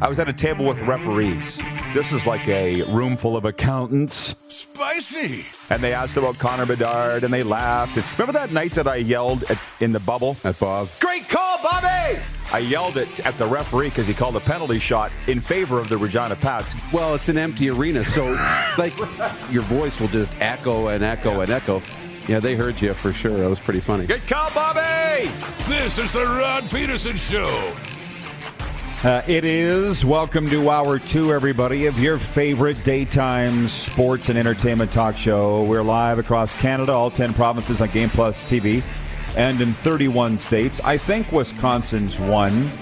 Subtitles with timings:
[0.00, 1.60] I was at a table with referees.
[1.94, 4.34] This is like a room full of accountants.
[4.48, 5.44] Spicy.
[5.72, 7.96] And they asked about Connor Bedard and they laughed.
[7.96, 10.88] And remember that night that I yelled at, in the bubble at Bob?
[11.00, 12.20] Great call, Bobby!
[12.52, 15.88] I yelled it at the referee because he called a penalty shot in favor of
[15.88, 16.74] the Regina Pats.
[16.92, 18.32] Well, it's an empty arena, so
[18.76, 18.96] like
[19.50, 21.80] your voice will just echo and echo and echo.
[22.28, 23.36] Yeah, they heard you for sure.
[23.36, 24.06] That was pretty funny.
[24.06, 25.30] Good call, Bobby!
[25.68, 27.74] This is the Rod Pedersen Show.
[29.04, 30.02] Uh, it is.
[30.02, 35.62] Welcome to hour two, everybody, of your favorite daytime sports and entertainment talk show.
[35.64, 38.82] We're live across Canada, all 10 provinces on Game Plus TV,
[39.36, 40.80] and in 31 states.
[40.82, 42.72] I think Wisconsin's one.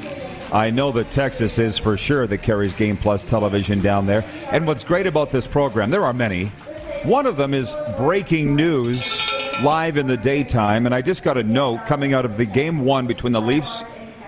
[0.52, 4.24] I know that Texas is for sure that carries Game Plus television down there.
[4.52, 6.44] And what's great about this program, there are many.
[7.02, 9.28] One of them is breaking news
[9.60, 10.86] live in the daytime.
[10.86, 13.82] And I just got a note coming out of the game one between the Leafs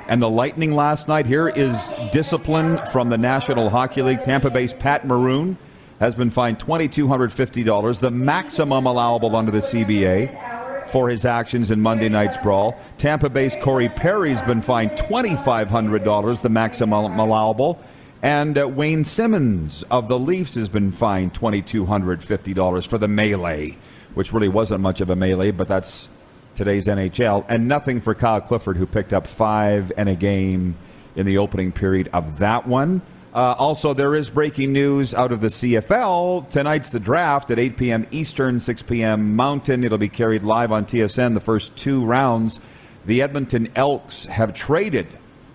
[0.08, 1.26] and the Lightning last night.
[1.26, 4.22] Here is discipline from the National Hockey League.
[4.24, 5.56] Tampa Bay's Pat Maroon
[6.00, 12.08] has been fined $2,250, the maximum allowable under the CBA for his actions in Monday
[12.08, 12.78] night's brawl.
[12.98, 17.80] Tampa Bay's Corey Perry's been fined $2,500, the maximum allowable.
[18.22, 23.76] And uh, Wayne Simmonds of the Leafs has been fined $2,250 for the melee,
[24.14, 26.08] which really wasn't much of a melee, but that's
[26.54, 30.76] today's NHL, and nothing for Kyle Clifford, who picked up five and a game
[31.16, 33.02] in the opening period of that one.
[33.34, 36.48] Uh, also, there is breaking news out of the CFL.
[36.50, 38.06] Tonight's the draft at 8 p.m.
[38.12, 39.34] Eastern, 6 p.m.
[39.34, 39.82] Mountain.
[39.82, 42.60] It'll be carried live on TSN the first two rounds.
[43.06, 45.08] The Edmonton Elks have traded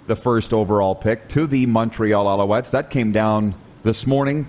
[0.07, 2.71] the first overall pick to the Montreal Alouettes.
[2.71, 4.47] That came down this morning.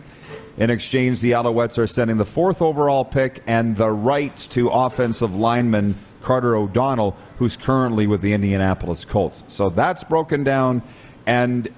[0.56, 5.36] In exchange, the Alouettes are sending the fourth overall pick and the rights to offensive
[5.36, 9.42] lineman Carter O'Donnell, who's currently with the Indianapolis Colts.
[9.48, 10.82] So that's broken down.
[11.26, 11.68] And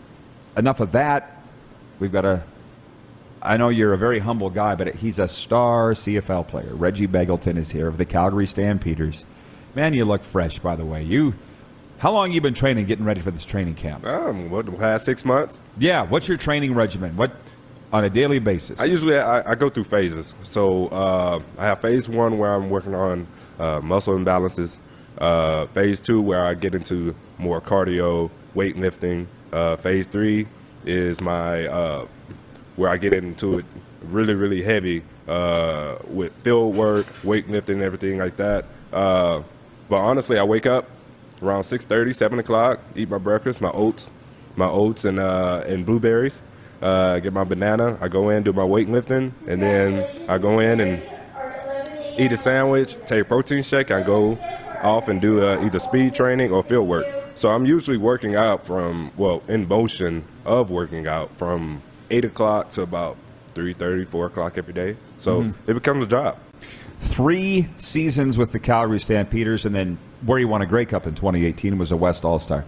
[0.57, 1.43] enough of that.
[1.99, 2.45] We've got a.
[3.41, 6.75] I know you're a very humble guy, but he's a star CFL player.
[6.75, 9.25] Reggie Begelton is here of the Calgary Stampeders.
[9.75, 11.03] Man, you look fresh, by the way.
[11.03, 11.35] You.
[11.99, 14.05] How long you been training, getting ready for this training camp?
[14.05, 15.63] Um, what the past six months?
[15.79, 16.03] Yeah.
[16.03, 17.17] What's your training regimen?
[17.17, 17.37] What
[17.93, 18.79] on a daily basis?
[18.81, 20.35] I usually I, I go through phases.
[20.43, 23.27] So uh, I have phase one where I'm working on
[23.63, 24.79] uh, muscle imbalances.
[25.19, 29.27] Uh, phase two, where I get into more cardio, weightlifting.
[29.53, 30.49] Uh, phase three
[30.85, 32.07] is my uh,
[32.77, 33.65] where I get into it
[34.03, 38.65] really, really heavy uh, with field work, weightlifting, everything like that.
[38.93, 39.43] Uh,
[39.89, 40.89] but honestly, I wake up
[41.41, 44.11] around 6:30, 7 o'clock, eat my breakfast, my oats,
[44.57, 46.43] my oats and and blueberries.
[46.81, 47.99] get my banana.
[48.01, 51.03] I go in, do my weightlifting, and then I go in and
[52.19, 54.39] eat a sandwich, take a protein shake, and go
[54.83, 57.07] off and do uh, either speed training or field work.
[57.35, 62.71] So I'm usually working out from, well, in motion of working out from 8 o'clock
[62.71, 63.17] to about
[63.55, 64.97] 3.30, 4 o'clock every day.
[65.19, 65.71] So mm-hmm.
[65.71, 66.39] it becomes a job.
[67.01, 71.15] Three seasons with the Calgary Stampeders, and then where you won a Grey Cup in
[71.15, 72.65] 2018 was a West All-Star.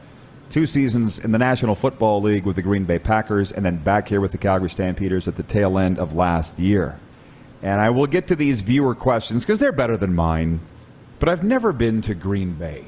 [0.50, 4.08] Two seasons in the National Football League with the Green Bay Packers, and then back
[4.08, 6.98] here with the Calgary Stampeders at the tail end of last year.
[7.64, 10.60] And I will get to these viewer questions because they're better than mine.
[11.18, 12.84] But I've never been to Green Bay.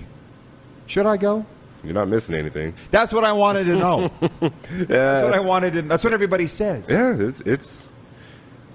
[0.86, 1.46] Should I go?
[1.82, 2.74] You're not missing anything.
[2.90, 4.10] That's what I wanted to know.
[4.20, 4.48] yeah.
[4.86, 5.82] That's what I wanted to.
[5.82, 6.90] That's what everybody says.
[6.90, 7.88] Yeah, it's it's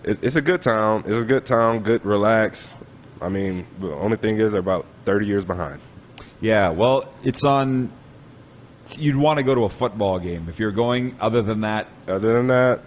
[0.04, 1.04] it's a good town.
[1.06, 1.84] It's a good town.
[1.84, 2.68] Good, relax.
[3.22, 5.80] I mean, the only thing is they're about 30 years behind.
[6.40, 7.92] Yeah, well, it's on.
[8.98, 11.16] You'd want to go to a football game if you're going.
[11.22, 12.82] Other than that, other than that,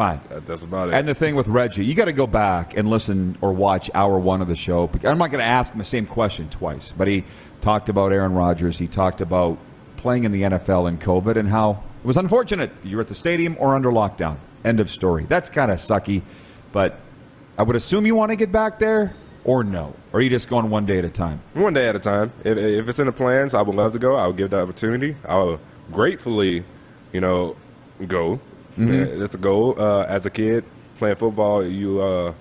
[0.00, 0.20] Fine.
[0.46, 0.94] That's about it.
[0.94, 4.18] And the thing with Reggie, you got to go back and listen or watch hour
[4.18, 4.88] one of the show.
[5.04, 7.22] I'm not going to ask him the same question twice, but he
[7.60, 8.78] talked about Aaron Rodgers.
[8.78, 9.58] He talked about
[9.98, 12.70] playing in the NFL in COVID and how it was unfortunate.
[12.82, 14.38] You're at the stadium or under lockdown.
[14.64, 15.26] End of story.
[15.28, 16.22] That's kind of sucky,
[16.72, 16.98] but
[17.58, 19.14] I would assume you want to get back there
[19.44, 19.94] or no?
[20.14, 21.42] Or are you just going one day at a time?
[21.52, 22.32] One day at a time.
[22.42, 24.16] If, if it's in the plans, I would love to go.
[24.16, 25.16] I would give the opportunity.
[25.28, 25.60] I would
[25.92, 26.64] gratefully,
[27.12, 27.54] you know,
[28.06, 28.40] go
[28.88, 29.20] Mm-hmm.
[29.20, 29.74] That's a goal.
[29.78, 30.64] Uh, as a kid
[30.96, 32.32] playing football, you uh,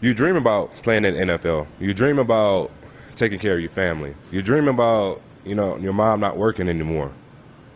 [0.00, 1.66] you dream about playing in NFL.
[1.80, 2.70] You dream about
[3.14, 4.14] taking care of your family.
[4.30, 7.12] You dream about you know your mom not working anymore.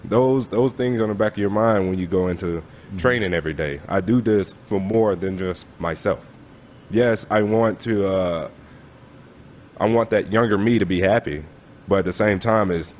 [0.05, 2.63] those those things on the back of your mind when you go into
[2.99, 3.81] training every day.
[3.89, 6.29] I do this for more than just myself.
[6.91, 8.07] Yes, I want to.
[8.07, 8.51] Uh,
[9.79, 11.45] I want that younger me to be happy,
[11.89, 12.95] but at the same time, is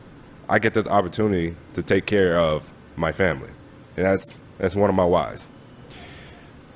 [0.49, 3.51] I get this opportunity to take care of my family,
[3.97, 4.31] and that's
[4.63, 5.49] that's one of my whys.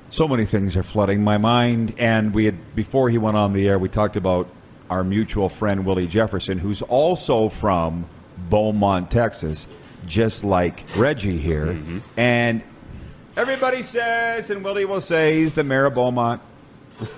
[0.09, 3.65] So many things are flooding my mind, and we had before he went on the
[3.67, 4.49] air, we talked about
[4.89, 8.05] our mutual friend Willie Jefferson, who's also from
[8.49, 9.67] Beaumont, Texas,
[10.05, 11.79] just like Reggie here,
[12.17, 12.61] and
[13.37, 16.41] everybody says, and Willie will say he's the mayor of Beaumont.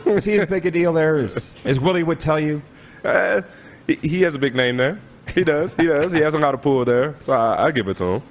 [0.05, 2.61] Is he as big a deal there as, as Willie would tell you?
[3.03, 3.41] Uh,
[3.87, 4.99] he, he has a big name there.
[5.33, 5.73] He does.
[5.75, 6.11] He does.
[6.11, 8.23] He has a lot of pull there, so I, I give it to him.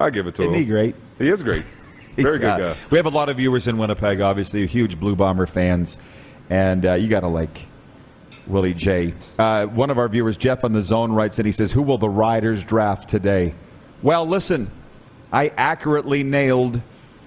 [0.00, 0.60] I give it to Isn't him.
[0.60, 0.94] he great?
[1.18, 1.62] He is great.
[2.16, 2.76] Very good guy.
[2.90, 5.98] We have a lot of viewers in Winnipeg, obviously, huge Blue Bomber fans,
[6.48, 7.66] and uh, you got to like
[8.46, 9.14] Willie J.
[9.38, 11.98] Uh, one of our viewers, Jeff on the Zone, writes and he says, "Who will
[11.98, 13.54] the Riders draft today?"
[14.02, 14.70] Well, listen,
[15.32, 16.80] I accurately nailed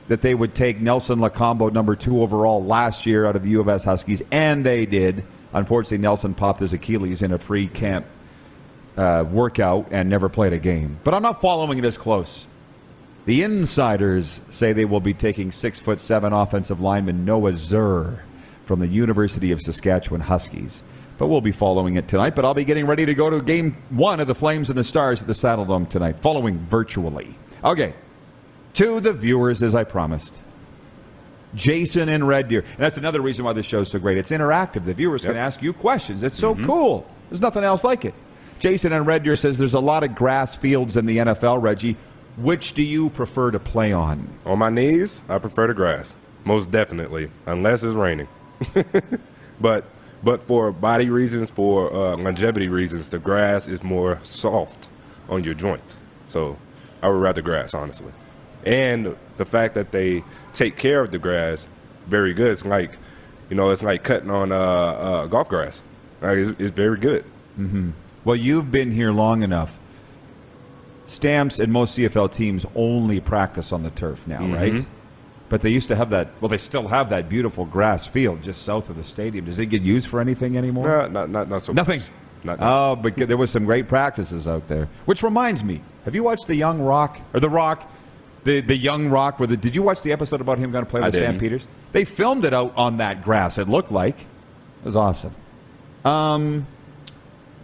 [0.07, 3.61] that they would take Nelson Lokombo, number two overall last year out of the U
[3.61, 5.25] of S Huskies, and they did.
[5.53, 8.05] Unfortunately, Nelson popped his Achilles in a pre-camp
[8.95, 10.99] uh, workout and never played a game.
[11.03, 12.47] But I'm not following this close.
[13.27, 18.21] The insiders say they will be taking six foot seven offensive lineman Noah Zerr
[18.65, 20.81] from the University of Saskatchewan Huskies.
[21.17, 22.35] But we'll be following it tonight.
[22.37, 24.83] But I'll be getting ready to go to game one of the Flames and the
[24.85, 27.37] Stars at the Saddle Dome tonight, following virtually.
[27.65, 27.95] Okay,
[28.75, 30.41] to the viewers as I promised.
[31.53, 32.61] Jason and Red Deer.
[32.61, 34.17] And that's another reason why this show is so great.
[34.17, 34.85] It's interactive.
[34.85, 36.23] The viewers can ask you questions.
[36.23, 36.65] It's so mm-hmm.
[36.65, 37.11] cool.
[37.29, 38.13] There's nothing else like it.
[38.59, 41.97] Jason and Red Deer says there's a lot of grass fields in the NFL, Reggie.
[42.37, 44.27] Which do you prefer to play on?
[44.45, 46.13] On my knees, I prefer the grass,
[46.45, 48.27] most definitely, unless it's raining.
[49.61, 49.85] but
[50.23, 54.87] but for body reasons, for uh, longevity reasons, the grass is more soft
[55.29, 56.01] on your joints.
[56.27, 56.57] So
[57.01, 58.11] I would rather grass, honestly.
[58.65, 60.23] And the fact that they
[60.53, 61.67] take care of the grass
[62.07, 62.51] very good.
[62.51, 62.97] It's like,
[63.49, 65.83] you know, it's like cutting on uh, uh, golf grass.
[66.21, 67.23] Like, it's, it's very good.
[68.23, 69.77] Well, you've been here long enough.
[71.09, 74.85] Stamps and most CFL teams only practice on the turf now, right?
[75.49, 76.29] But they used to have that.
[76.41, 79.45] Well, they still have that beautiful grass field just south of the stadium.
[79.45, 80.85] Does it get used for anything anymore?
[80.87, 81.99] No, not, not, not so Nothing.
[82.01, 82.09] much.
[82.43, 84.89] Not, Oh, but there was some great practices out there.
[85.05, 87.89] Which reminds me, have you watched the Young Rock or the Rock,
[88.43, 89.39] the the Young Rock?
[89.39, 91.29] Where the, did you watch the episode about him going to play with didn't.
[91.29, 91.67] Stampeders?
[91.93, 93.57] They filmed it out on that grass.
[93.57, 94.25] It looked like it
[94.85, 95.33] was awesome.
[96.05, 96.67] Um,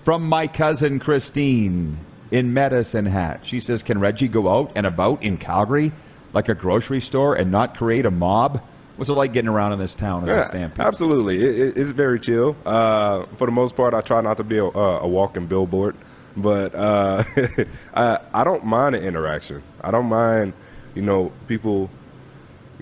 [0.03, 1.97] from my cousin Christine
[2.33, 5.91] in Medicine Hat, she says, "Can Reggie go out and about in Calgary
[6.33, 8.61] like a grocery store and not create a mob?"
[8.95, 10.85] What's it like getting around in this town as a Stampede?
[10.85, 11.37] absolutely.
[11.37, 12.55] It, it, it's very chill.
[12.63, 15.95] Uh, for the most part, I try not to be a, a walking billboard,
[16.37, 17.23] but uh,
[17.93, 19.63] I, I don't mind the interaction.
[19.81, 20.53] I don't mind,
[20.93, 21.89] you know, people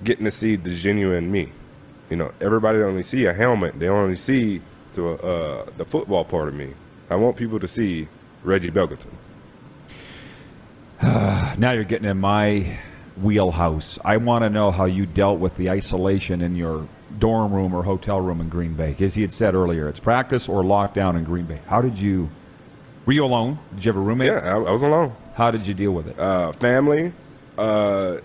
[0.04, 1.52] getting to see the genuine me.
[2.10, 3.80] You know, everybody only see a helmet.
[3.80, 4.62] They only see
[4.96, 6.74] the uh, the football part of me.
[7.10, 8.10] I want people to see
[8.44, 9.12] Reggie Begelton.
[11.58, 12.78] Now you're getting in my
[13.18, 14.00] wheelhouse.
[14.06, 16.88] I want to know how you dealt with the isolation in your
[17.20, 18.96] dorm room or hotel room in Green Bay.
[19.00, 21.60] As he had said earlier, it's practice or lockdown in Green Bay.
[21.68, 22.30] How did you?
[23.06, 23.60] Were you alone?
[23.76, 24.28] Did you have a roommate?
[24.28, 25.16] Yeah, I, I was alone.
[25.36, 26.20] How did you deal with it?
[26.20, 27.14] uh, family,
[27.58, 28.18] uh,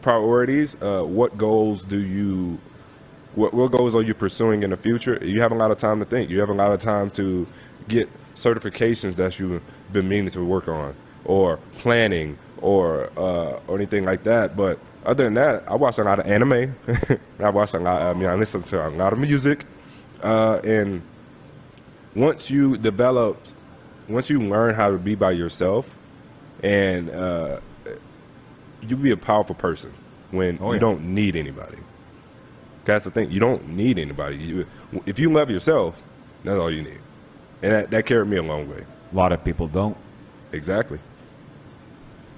[0.00, 0.80] priorities.
[0.80, 2.58] Uh, what goals do you?
[3.34, 5.18] What, what goals are you pursuing in the future?
[5.22, 6.30] You have a lot of time to think.
[6.30, 7.46] You have a lot of time to
[7.88, 9.62] get certifications that you've
[9.92, 14.56] been meaning to work on, or planning, or uh, or anything like that.
[14.56, 16.74] But other than that, I watch a lot of anime.
[17.40, 18.02] I watch a lot.
[18.02, 19.64] I mean, I listen to a lot of music,
[20.22, 21.02] uh, and
[22.14, 23.38] once you develop,
[24.08, 25.96] once you learn how to be by yourself,
[26.62, 27.60] and uh,
[28.86, 29.92] you be a powerful person
[30.30, 30.80] when Oh, you yeah.
[30.80, 31.78] don't need anybody.
[32.84, 33.30] That's the thing.
[33.30, 34.36] You don't need anybody.
[34.38, 34.66] You,
[35.06, 36.02] if you love yourself,
[36.42, 36.98] that's all you need,
[37.62, 38.84] and that, that carried me a long way.
[39.12, 39.96] a lot of people don't.
[40.52, 40.98] Exactly.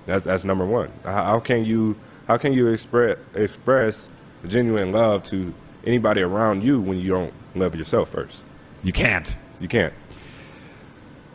[0.06, 0.90] That's that's number one.
[1.04, 1.96] How, how can you
[2.26, 4.10] how can you express express
[4.46, 8.44] genuine love to anybody around you when you don't love yourself first?
[8.82, 9.34] You can't.
[9.60, 9.94] You can't.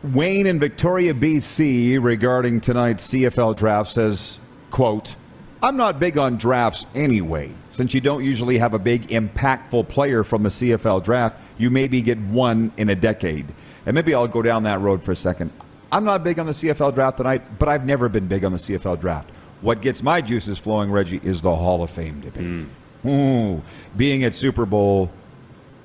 [0.02, 4.38] Wayne in Victoria, BC, regarding tonight's CFL draft says,
[4.70, 5.14] quote,
[5.62, 7.52] I'm not big on drafts anyway.
[7.68, 12.00] Since you don't usually have a big, impactful player from a CFL draft, you maybe
[12.00, 13.46] get one in a decade.
[13.84, 15.52] And maybe I'll go down that road for a second.
[15.92, 18.58] I'm not big on the CFL draft tonight, but I've never been big on the
[18.58, 19.28] CFL draft.
[19.60, 22.66] What gets my juices flowing, Reggie, is the Hall of Fame debate.
[23.06, 23.62] Ooh,
[23.96, 25.10] being at Super Bowl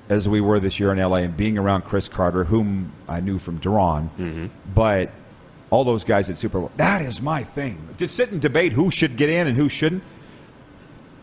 [0.08, 3.38] as we were this year in LA and being around Cris Carter, whom I knew
[3.38, 5.10] from Duran, but
[5.70, 6.70] all those guys at Super Bowl.
[6.76, 7.88] That is my thing.
[7.98, 10.04] To sit and debate who should get in and who shouldn't.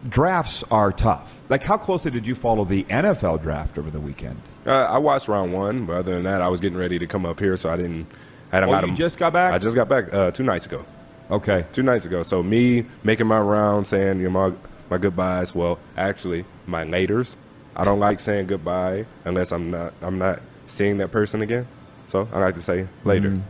[0.09, 1.41] Drafts are tough.
[1.47, 4.41] Like, how closely did you follow the NFL draft over the weekend?
[4.65, 7.25] Uh, I watched round one, but other than that, I was getting ready to come
[7.25, 8.07] up here, so I didn't.
[8.53, 8.97] I Oh, you of.
[8.97, 9.53] just got back?
[9.53, 10.85] I just got back uh, two nights ago.
[11.31, 11.65] Okay.
[11.71, 12.21] Two nights ago.
[12.23, 14.55] So me making my round, saying you know, my
[14.89, 15.55] my goodbyes.
[15.55, 17.35] Well, actually, my laters.
[17.75, 21.65] I don't like saying goodbye unless I'm not I'm not seeing that person again.
[22.05, 23.29] So I like to say later.
[23.29, 23.41] Mm-hmm.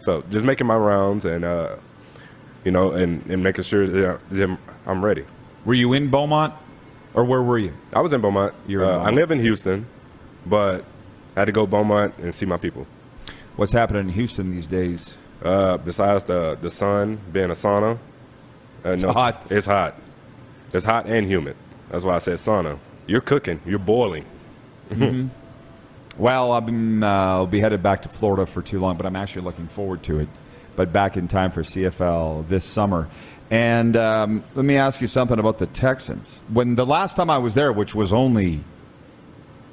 [0.00, 1.76] So just making my rounds and uh,
[2.64, 4.20] you know, and, and making sure that
[4.86, 5.24] I'm ready.
[5.64, 6.52] Were you in Beaumont,
[7.14, 7.72] or where were you?
[7.92, 8.52] I was in Beaumont.
[8.66, 9.08] You're Uh, Beaumont.
[9.08, 9.86] I live in Houston,
[10.44, 10.84] but
[11.36, 12.86] I had to go Beaumont and see my people.
[13.56, 15.18] What's happening in Houston these days?
[15.42, 17.98] Uh, besides the the sun being a sauna,
[18.84, 19.46] uh, it's hot.
[19.50, 19.94] It's hot.
[20.72, 21.56] It's hot and humid.
[21.90, 22.78] That's why I said sauna.
[23.06, 23.60] You're cooking.
[23.66, 24.24] You're boiling.
[26.18, 29.16] Well, I've been, uh, I'll be headed back to Florida for too long, but I'm
[29.16, 30.28] actually looking forward to it.
[30.76, 33.08] But back in time for CFL this summer.
[33.50, 36.44] And um, let me ask you something about the Texans.
[36.52, 38.62] When the last time I was there, which was only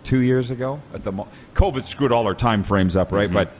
[0.03, 3.31] two years ago, at the mo- COVID screwed all our time frames up, right?
[3.31, 3.51] But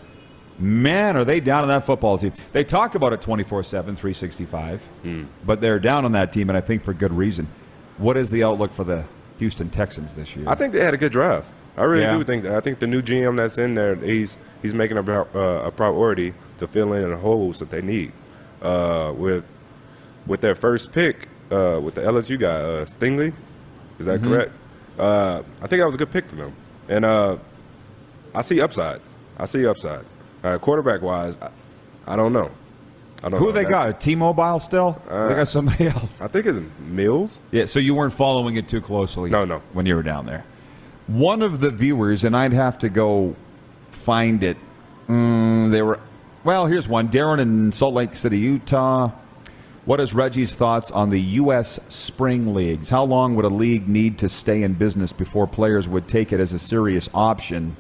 [0.60, 2.34] man, are they down on that football team?
[2.52, 4.88] They talk about it 24 7, 365,
[5.46, 7.48] but they're down on that team, and I think for good reason.
[7.98, 9.04] What is the outlook for the
[9.40, 10.46] Houston Texans this year?
[10.48, 11.48] I think they had a good draft.
[11.78, 12.18] I really Yeah.
[12.18, 12.54] do think that.
[12.56, 16.34] I think the new GM that's in there, he's he's making a, uh, a priority
[16.58, 18.12] to fill in the holes that they need.
[18.62, 19.46] Uh, with
[20.28, 23.34] with their first pick, uh, with the LSU guy, uh, Stingley,
[23.98, 24.52] is that correct?
[24.98, 26.54] Uh, I think that was a good pick for them,
[26.90, 27.38] and uh,
[28.36, 29.00] I see upside.
[29.38, 30.04] I see upside.
[30.44, 31.50] Uh, quarterback wise, I,
[32.08, 32.50] I don't know.
[33.22, 33.52] I don't Who know.
[33.52, 34.00] they That- got?
[34.02, 35.02] T-Mobile still?
[35.06, 36.22] they got somebody else.
[36.22, 37.42] I think it's Mills.
[37.52, 39.30] Yeah, so you weren't following it too closely.
[39.30, 39.62] No, no.
[39.74, 40.46] When you were down there,
[41.08, 43.36] one of the viewers, and I'd have to go
[43.92, 44.58] find it.
[45.10, 46.00] Mm, they were.
[46.46, 47.10] Well, here's one.
[47.10, 49.12] Darren in Salt Lake City, Utah.
[49.84, 51.80] What is Reggie's thoughts on the U.S.
[51.90, 52.90] spring leagues?
[52.90, 56.40] How long would a league need to stay in business before players would take it
[56.40, 57.76] as a serious option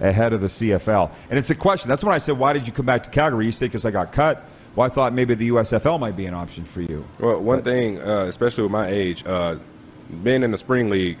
[0.00, 1.10] ahead of the CFL?
[1.30, 1.88] And it's a question.
[1.88, 3.90] That's when I said, "Why did you come back to Calgary?" You said, "Because I
[3.90, 4.44] got cut."
[4.76, 7.06] Well, I thought maybe the USFL might be an option for you.
[7.18, 9.56] Well, one thing, uh, especially with my age, uh,
[10.22, 11.16] being in the spring league,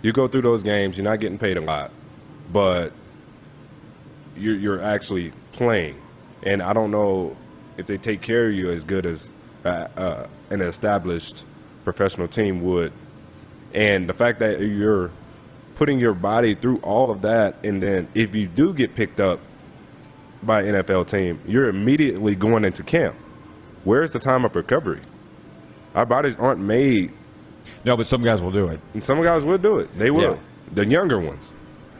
[0.00, 1.90] you go through those games, you're not getting paid a lot,
[2.50, 2.92] but
[4.36, 6.00] you're, you're actually playing.
[6.42, 7.36] And I don't know
[7.76, 9.30] if they take care of you as good as
[9.64, 11.44] uh, uh, an established
[11.84, 12.92] professional team would.
[13.74, 15.10] And the fact that you're
[15.74, 19.40] putting your body through all of that, and then if you do get picked up
[20.42, 23.16] by an NFL team, you're immediately going into camp.
[23.84, 25.00] Where's the time of recovery?
[25.94, 27.12] Our bodies aren't made,
[27.84, 28.80] No, but some guys will do it.
[28.94, 29.96] and some guys will do it.
[29.98, 30.34] They will.
[30.34, 30.38] Yeah.
[30.74, 31.52] The younger ones.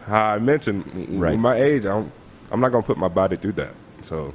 [0.07, 1.39] I mentioned, Right.
[1.39, 2.11] my age, I'm,
[2.51, 3.75] I'm not going to put my body through that.
[4.03, 4.35] So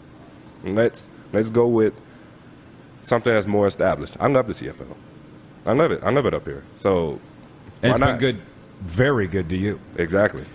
[0.64, 1.94] let's let's go with
[3.04, 4.16] something that's more established.
[4.20, 4.96] I love the CFL.
[5.66, 6.02] I love it.
[6.04, 6.64] I love it up here.
[6.76, 7.20] So
[7.84, 8.20] And it's been not?
[8.20, 8.42] good,
[8.82, 9.80] very good to you.
[9.98, 10.46] Exactly.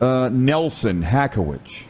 [0.00, 1.84] Uh, Nelson Hackowich,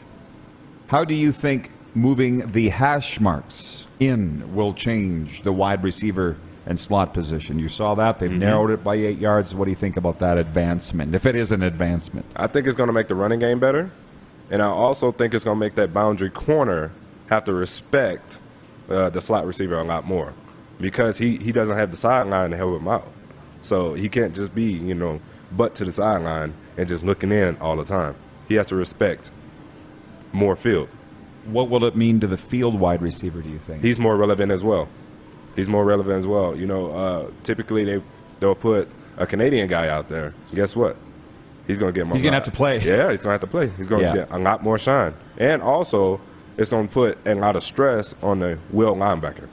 [0.87, 6.79] how do you think moving the hash marks in will change the wide receiver and
[6.79, 7.57] slot position?
[7.57, 9.55] You saw that they've narrowed it by eight yards.
[9.55, 11.15] What do you think about that advancement?
[11.15, 13.89] If it is an advancement, I think it's going to make the running game better,
[14.51, 16.91] and I also think it's going to make that boundary corner
[17.29, 18.39] have to respect
[18.89, 20.35] uh, the slot receiver a lot more
[20.79, 23.11] because he, he doesn't have the sideline to help him out.
[23.63, 25.19] So he can't just be you know
[25.51, 28.15] butt to the sideline and just looking in all the time.
[28.47, 29.31] He has to respect
[30.31, 30.89] more field.
[31.45, 33.41] what will it mean to the field wide receiver?
[33.41, 33.83] Do you think?
[33.83, 34.87] He's more relevant as well.
[35.55, 36.55] He's more relevant as well.
[36.55, 38.01] You know, uh, typically they
[38.39, 40.33] they'll put a Canadian guy out there.
[40.55, 40.95] Guess what?
[41.67, 42.15] He's going to get more.
[42.15, 42.79] He's gonna have to play.
[42.79, 43.69] Yeah, he's going to have to play.
[43.77, 44.15] He's going to Yeah.
[44.25, 46.19] get a lot more shine, and also
[46.57, 49.47] it's going to put a lot of stress on the will linebacker,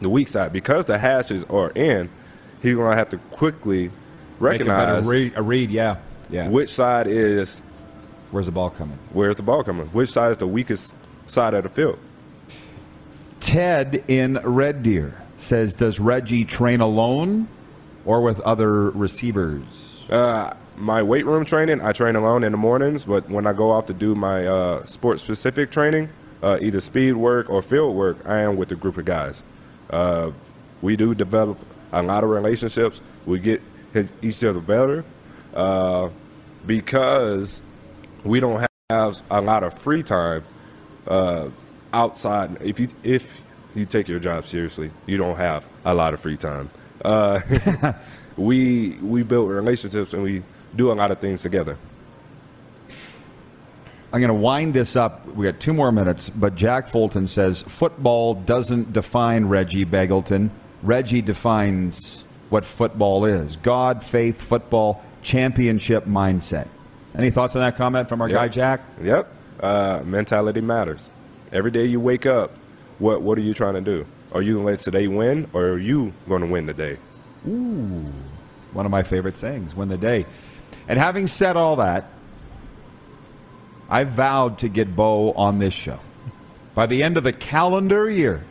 [0.00, 2.10] the weak side, because the hashes are in.
[2.62, 3.90] He's going to have to quickly Make
[4.40, 5.96] a recognize read, a read, yeah,
[6.30, 6.48] yeah.
[6.48, 7.62] which side is
[8.30, 8.98] Where's the ball coming?
[9.12, 10.94] where's the ball coming, which side is the weakest
[11.26, 11.98] side of the field.
[13.40, 17.48] Ted in Red Deer says, "Does Reggie train alone
[18.04, 23.04] or with other receivers?" Uh, my weight room training, I train alone in the mornings,
[23.04, 26.08] but when I go off to do my uh, sport specific training,
[26.42, 29.42] uh, either speed work or field work, I am with a group of guys.
[29.90, 30.30] Uh,
[30.82, 31.58] we do develop
[31.92, 33.00] a lot of relationships.
[33.26, 33.62] We get
[34.22, 35.04] each other better
[35.54, 36.10] uh,
[36.66, 37.62] because
[38.24, 40.44] we don't have a lot of free time
[41.06, 41.48] uh,
[41.92, 42.56] outside.
[42.60, 43.40] If you if
[43.74, 46.70] you take your job seriously, you don't have a lot of free time.
[47.04, 47.40] Uh,
[48.36, 50.42] we we build relationships and we
[50.76, 51.78] do a lot of things together.
[54.10, 55.26] I'm going to wind this up.
[55.34, 60.48] We got two more minutes, but Jack Fulton says football doesn't define Reggie Begelton.
[60.82, 66.68] Reggie defines what football is God, faith, football, championship mindset.
[67.16, 68.36] Any thoughts on that comment from our Yep.
[68.38, 68.80] guy, Jack?
[69.02, 69.34] Yep.
[69.60, 71.10] Uh, mentality matters.
[71.52, 72.52] Every day you wake up,
[72.98, 74.06] what what are you trying to do?
[74.32, 76.98] Are you going to let today win, or are you going to win the day?
[77.48, 78.12] Ooh,
[78.74, 80.26] One of my favorite sayings win the day.
[80.86, 82.10] And having said all that,
[83.88, 85.98] I vowed to get Bo on this show
[86.74, 88.44] by the end of the calendar year.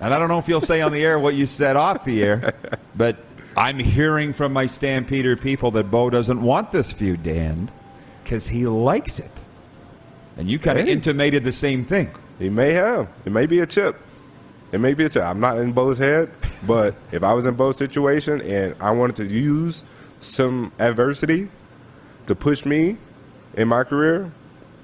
[0.00, 2.22] And I don't know if you'll say on the air what you said off the
[2.22, 2.54] air,
[2.96, 3.16] but
[3.56, 7.70] I'm hearing from my Stampeder people that Bo doesn't want this feud to end
[8.24, 9.30] because he likes it.
[10.36, 10.92] And you kind of Hey.
[10.92, 12.10] intimated the same thing.
[12.38, 13.08] He may have.
[13.26, 13.96] It may be a chip.
[14.72, 15.22] It may be a chip.
[15.24, 16.30] I'm not in Bo's head,
[16.66, 19.84] but if I was in Bo's situation and I wanted to use
[20.20, 21.50] some adversity
[22.26, 22.96] to push me
[23.54, 24.32] in my career,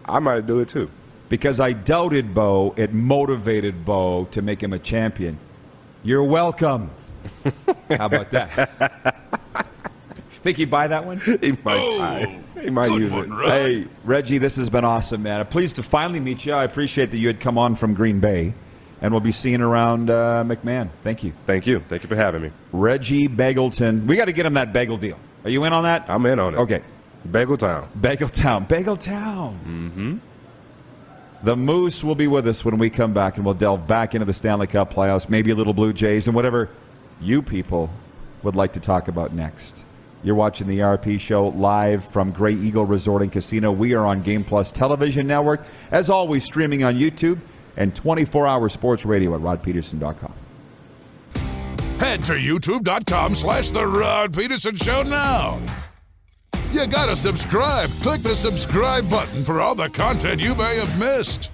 [0.04, 0.90] I might do it too.
[1.28, 5.38] Because I doubted Bo, it motivated Bo to make him a champion.
[6.04, 6.90] You're welcome.
[7.90, 9.66] How about that?
[10.42, 11.18] Think he'd buy that one?
[11.18, 13.30] He might, Oh, he might good use one, it.
[13.30, 13.48] Rod.
[13.50, 15.40] Hey, Reggie, this has been awesome, man.
[15.40, 16.52] I'm pleased to finally meet you.
[16.52, 18.54] I appreciate that you had come on from Green Bay,
[19.00, 20.90] and we'll be seeing around uh, McMahon.
[21.02, 21.32] Thank you.
[21.46, 21.80] Thank you.
[21.80, 22.52] Thank you for having me.
[22.72, 24.06] Reggie Bagelton.
[24.06, 25.18] We got to get him that bagel deal.
[25.42, 26.08] Are you in on that?
[26.08, 26.58] I'm in on it.
[26.58, 26.82] Okay.
[27.28, 27.88] Bagel Town.
[28.00, 28.66] Bagel Town.
[28.66, 29.58] Bagel Town.
[29.66, 30.18] Mm-hmm.
[31.42, 34.24] The Moose will be with us when we come back, and we'll delve back into
[34.24, 36.70] the Stanley Cup playoffs, maybe a little Blue Jays, and whatever
[37.20, 37.90] you people
[38.42, 39.84] would like to talk about next.
[40.22, 43.70] You're watching the RP show live from Grey Eagle Resort and Casino.
[43.70, 47.38] We are on Game Plus Television Network, as always, streaming on YouTube
[47.76, 50.32] and 24 hour sports radio at rodpedersen.com.
[51.98, 55.60] Head to youtube.com slash The Rod Pedersen Show now.
[56.72, 57.88] You gotta subscribe.
[58.02, 61.50] Click the subscribe button for all the content you may have missed.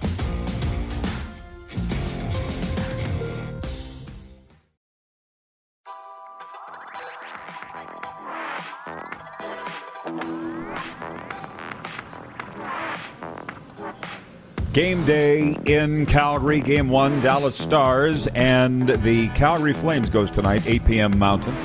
[14.73, 16.59] Game day in Calgary.
[16.59, 21.19] Game one, Dallas Stars and the Calgary Flames goes tonight, 8 p.m.
[21.19, 21.55] Mountain.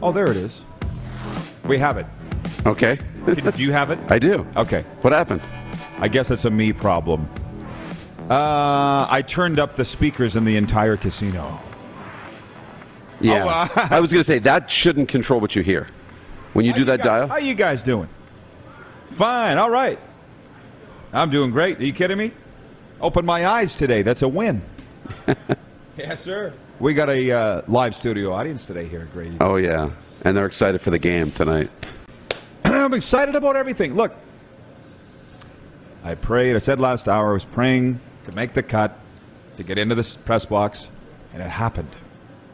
[0.00, 0.64] Oh, there it is.
[1.66, 2.06] We have it.
[2.66, 2.98] Okay.
[3.26, 3.98] Do you have it?
[4.08, 4.46] I do.
[4.56, 4.82] Okay.
[5.02, 5.42] What happened?
[5.98, 7.28] I guess it's a me problem.
[8.30, 11.60] Uh, I turned up the speakers in the entire casino.
[13.20, 13.44] Yeah.
[13.44, 15.86] Oh, uh, I was going to say that shouldn't control what you hear.
[16.54, 18.08] When you do that you guys- dial, How are you guys doing?
[19.12, 19.58] Fine.
[19.58, 19.98] All right.
[21.12, 21.78] I'm doing great.
[21.78, 22.32] Are you kidding me?
[23.00, 24.02] Open my eyes today.
[24.02, 24.62] That's a win.
[25.96, 26.52] yes, sir.
[26.80, 29.36] We got a uh, live studio audience today here at Grady.
[29.40, 29.90] oh yeah,
[30.24, 31.70] and they're excited for the game tonight.
[32.84, 33.94] I'm excited about everything.
[33.94, 34.14] Look,
[36.02, 36.54] I prayed.
[36.54, 38.98] I said last hour I was praying to make the cut,
[39.56, 40.90] to get into this press box,
[41.32, 41.90] and it happened.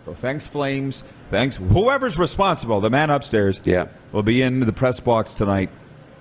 [0.04, 1.04] So thanks, Flames.
[1.30, 2.80] Thanks, whoever's responsible.
[2.80, 3.86] The man upstairs Yeah.
[4.12, 5.70] will be in the press box tonight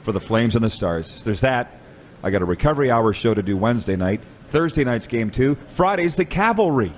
[0.03, 1.07] for the Flames and the Stars.
[1.07, 1.75] So there's that.
[2.23, 4.21] I got a recovery hour show to do Wednesday night.
[4.49, 5.55] Thursday night's game two.
[5.69, 6.93] Friday's the Cavalry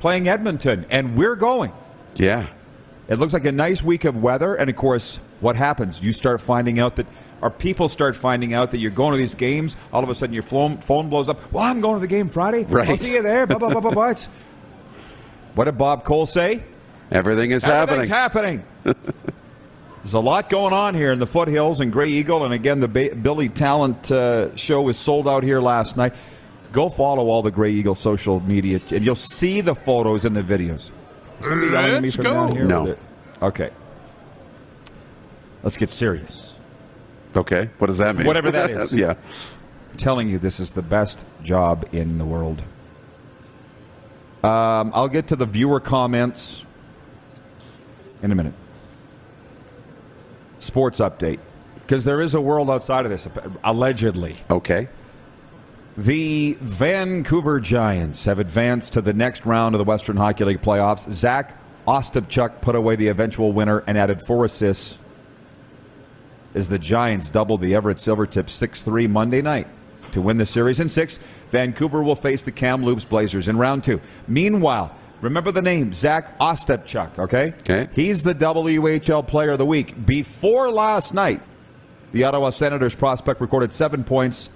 [0.00, 1.72] playing Edmonton, and we're going.
[2.14, 2.46] Yeah.
[3.08, 6.00] It looks like a nice week of weather, and of course, what happens?
[6.00, 7.06] You start finding out that,
[7.42, 9.76] or people start finding out that you're going to these games.
[9.92, 11.52] All of a sudden, your phone, phone blows up.
[11.52, 12.64] Well, I'm going to the game Friday.
[12.72, 13.46] I'll see you there.
[13.46, 14.04] Blah blah blah blah blah.
[14.10, 14.28] It's-
[15.54, 16.62] What did Bob Cole say?
[17.10, 18.62] Everything is Everything's happening.
[18.84, 19.04] happening.
[20.02, 22.88] There's a lot going on here in the foothills and Grey Eagle, and again, the
[22.88, 26.14] ba- Billy Talent uh, show was sold out here last night.
[26.72, 30.42] Go follow all the Grey Eagle social media, and you'll see the photos and the
[30.42, 30.90] videos.
[31.40, 32.48] Is somebody yelling at me Let's go.
[32.50, 32.96] No.
[33.42, 33.70] Okay.
[35.66, 36.52] Let's get serious.
[37.34, 37.70] Okay.
[37.78, 38.24] What does that mean?
[38.24, 38.92] Whatever that is.
[38.92, 39.14] yeah.
[39.90, 42.62] I'm telling you, this is the best job in the world.
[44.44, 46.62] Um, I'll get to the viewer comments
[48.22, 48.54] in a minute.
[50.60, 51.40] Sports update.
[51.74, 53.26] Because there is a world outside of this,
[53.64, 54.36] allegedly.
[54.48, 54.88] Okay.
[55.96, 61.10] The Vancouver Giants have advanced to the next round of the Western Hockey League playoffs.
[61.12, 64.98] Zach Ostapchuk put away the eventual winner and added four assists
[66.56, 69.68] as the Giants doubled the Everett Silvertips 6 3 Monday night.
[70.12, 71.18] To win the series in six,
[71.50, 74.00] Vancouver will face the Kamloops Blazers in round two.
[74.26, 77.52] Meanwhile, remember the name Zach Ostapchuk, okay?
[77.60, 77.88] Okay.
[77.92, 80.06] He's the WHL Player of the Week.
[80.06, 81.42] Before last night,
[82.12, 84.48] the Ottawa Senators prospect recorded seven points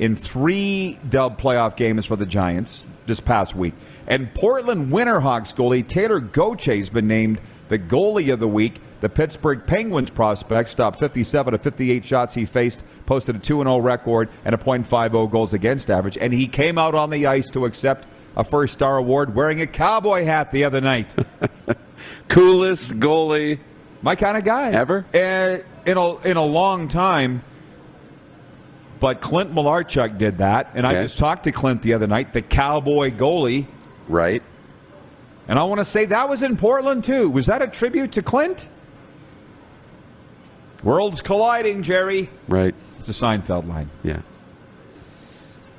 [0.00, 3.74] in three dub playoff games for the Giants this past week.
[4.08, 8.80] And Portland Winterhawks goalie Taylor Gauthier has been named the goalie of the week.
[9.00, 13.78] The Pittsburgh Penguins prospect stopped 57 of 58 shots he faced posted a 2 0
[13.78, 17.64] record and a .50 goals against average, and he came out on the ice to
[17.64, 21.14] accept a first star award wearing a cowboy hat the other night.
[22.28, 23.58] Coolest goalie.
[24.02, 24.70] My kind of guy.
[24.70, 25.04] Ever?
[25.12, 27.42] Uh, in, a, in a long time.
[28.98, 32.42] But Clint Malarchuk did that, and I just talked to Clint the other night, the
[32.42, 33.66] cowboy goalie.
[34.08, 34.42] Right.
[35.48, 37.30] And I want to say that was in Portland too.
[37.30, 38.68] Was that a tribute to Clint?
[40.82, 42.30] Worlds colliding, Jerry.
[42.48, 42.74] Right.
[42.98, 43.90] It's a Seinfeld line.
[44.02, 44.22] Yeah.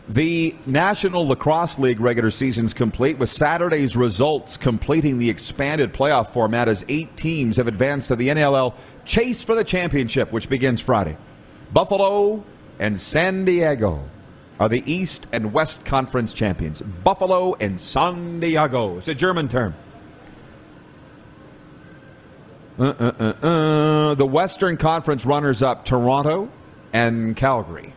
[0.09, 6.67] The National Lacrosse League regular season's complete with Saturday's results completing the expanded playoff format
[6.67, 8.73] as eight teams have advanced to the NLL
[9.05, 11.17] Chase for the Championship, which begins Friday.
[11.71, 12.43] Buffalo
[12.79, 14.03] and San Diego
[14.59, 16.81] are the East and West Conference champions.
[16.81, 18.97] Buffalo and San Diego.
[18.97, 19.73] It's a German term.
[22.79, 24.15] Uh, uh, uh, uh.
[24.15, 26.49] The Western Conference runners up Toronto
[26.93, 27.93] and Calgary.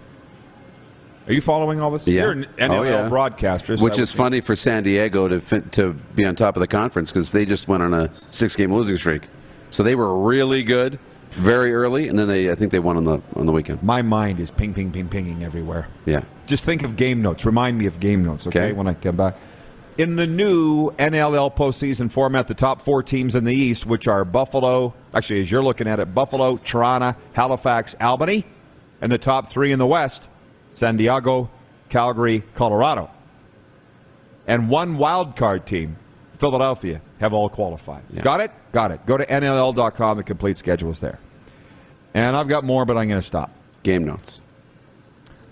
[1.27, 2.07] Are you following all this?
[2.07, 2.23] Yeah.
[2.23, 3.09] You're an NLL Oh, yeah.
[3.09, 3.77] broadcaster.
[3.79, 7.11] Which is funny for San Diego to fin- to be on top of the conference
[7.11, 9.29] because they just went on a six game losing streak.
[9.71, 10.99] So they were really good
[11.31, 13.83] very early, and then they I think they won on the on the weekend.
[13.83, 15.89] My mind is ping, ping, ping, pinging everywhere.
[16.05, 16.25] Yeah.
[16.47, 17.47] Just think of game notes.
[17.47, 18.73] Remind me of game notes, okay, Okay.
[18.73, 19.37] when I come back.
[19.97, 24.25] In the new NLL postseason format, the top four teams in the East, which are
[24.25, 28.45] Buffalo, actually, as you're looking at it, Buffalo, Toronto, Halifax, Albany,
[29.01, 30.29] and the top three in the West,
[30.75, 31.49] San Diego,
[31.91, 33.09] Calgary, Colorado.
[34.49, 35.97] And one wild card team,
[36.39, 38.03] Philadelphia, have all qualified.
[38.13, 38.23] Yeah.
[38.23, 38.51] Got it?
[38.73, 39.07] Got it.
[39.07, 40.17] Go to NLL.com.
[40.17, 41.21] The complete schedule is there.
[42.15, 43.51] And I've got more, but I'm going to stop.
[43.85, 44.41] Game notes.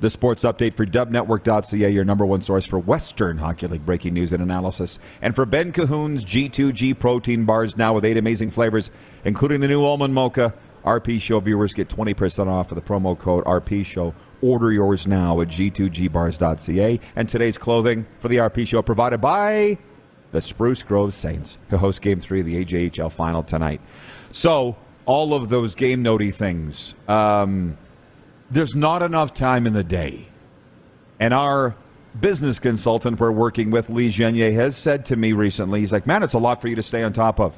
[0.02, 4.32] The sports update for dubnetwork.ca, your number one source for Western Hockey League breaking news
[4.32, 4.98] and analysis.
[5.20, 8.90] And for Ben Cahoon's G2G protein bars now with eight amazing flavors,
[9.24, 10.54] including the new almond mocha.
[10.84, 14.12] RP Show viewers get 20% off with the promo code RP Show.
[14.40, 16.98] Order yours now at g2gbars.ca.
[17.14, 19.78] And today's clothing for the RP Show provided by
[20.32, 23.80] the Spruce Grove Saints, who host Game 3 of the AJHL Final tonight.
[24.32, 26.96] So, all of those game notey things.
[27.06, 27.78] Um,
[28.52, 30.28] there's not enough time in the day.
[31.18, 31.74] And our
[32.18, 36.22] business consultant we're working with, Lee Genier, has said to me recently, he's like, man,
[36.22, 37.56] it's a lot for you to stay on top of,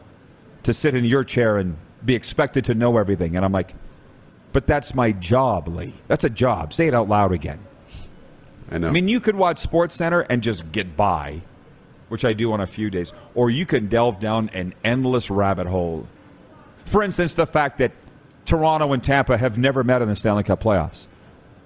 [0.63, 3.35] to sit in your chair and be expected to know everything.
[3.35, 3.75] And I'm like,
[4.53, 5.95] but that's my job, Lee.
[6.07, 6.73] That's a job.
[6.73, 7.59] Say it out loud again.
[8.71, 8.89] I know.
[8.89, 11.43] I mean, you could watch Sports Center and just get by,
[12.09, 15.67] which I do on a few days, or you can delve down an endless rabbit
[15.67, 16.07] hole.
[16.85, 17.93] For instance, the fact that
[18.45, 21.07] Toronto and Tampa have never met in the Stanley Cup playoffs.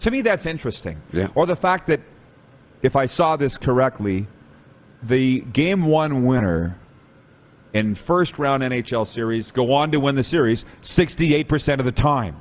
[0.01, 1.01] To me, that's interesting.
[1.13, 1.29] Yeah.
[1.35, 2.01] Or the fact that,
[2.83, 4.27] if I saw this correctly,
[5.03, 6.79] the game one winner
[7.73, 12.37] in first round NHL series go on to win the series 68% of the time,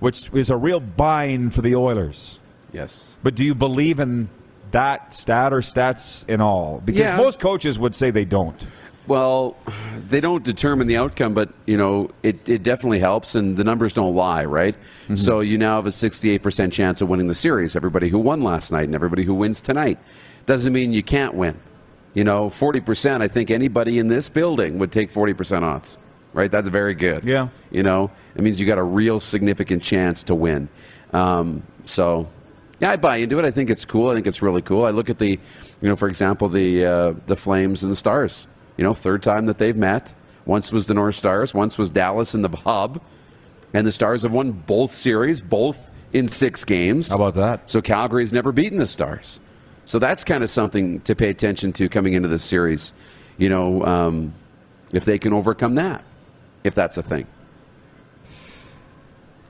[0.00, 2.38] which is a real bind for the Oilers.
[2.72, 3.16] yes.
[3.22, 4.28] But do you believe in
[4.72, 6.82] that stat or stats in all?
[6.84, 7.16] Because Yeah.
[7.16, 8.66] most coaches would say they don't.
[9.08, 9.56] Well,
[10.06, 13.94] they don't determine the outcome, but you know it, it definitely helps, and the numbers
[13.94, 14.74] don't lie, right?
[15.16, 17.74] So you now have a 68% chance of winning the series.
[17.74, 19.98] Everybody who won last night and everybody who wins tonight
[20.44, 21.58] doesn't mean you can't win.
[22.14, 23.22] You know, 40%.
[23.22, 25.98] I think anybody in this building would take 40% odds,
[26.32, 26.50] right?
[26.50, 27.24] That's very good.
[27.24, 27.48] Yeah.
[27.70, 30.68] You know, it means you got a real significant chance to win.
[31.12, 32.28] Um, so,
[32.80, 33.44] yeah, I buy into it.
[33.44, 34.10] I think it's cool.
[34.10, 34.84] I think it's really cool.
[34.84, 35.30] I look at the,
[35.80, 38.46] you know, for example, the uh, the Flames and the Stars.
[38.78, 40.14] You know, third time that they've met.
[40.46, 41.52] Once was the North Stars.
[41.52, 43.02] Once was Dallas in the Hub,
[43.74, 47.10] and the Stars have won both series, both in six games.
[47.10, 47.68] How about that?
[47.68, 49.40] So Calgary's never beaten the Stars.
[49.84, 52.94] So that's kind of something to pay attention to coming into this series.
[53.36, 54.32] You know, um,
[54.92, 56.02] if they can overcome that,
[56.64, 57.26] if that's a thing.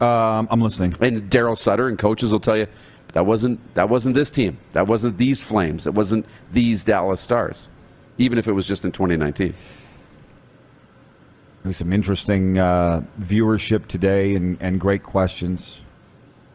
[0.01, 0.95] Um, I'm listening.
[1.01, 2.67] And Daryl Sutter and coaches will tell you
[3.15, 4.59] that wasn't that wasn't this team.
[4.73, 5.87] That wasn't these Flames.
[5.87, 7.71] It wasn't these Dallas Stars.
[8.19, 9.55] Even if it was just in 2019.
[11.63, 15.81] There's some interesting uh, viewership today and, and great questions.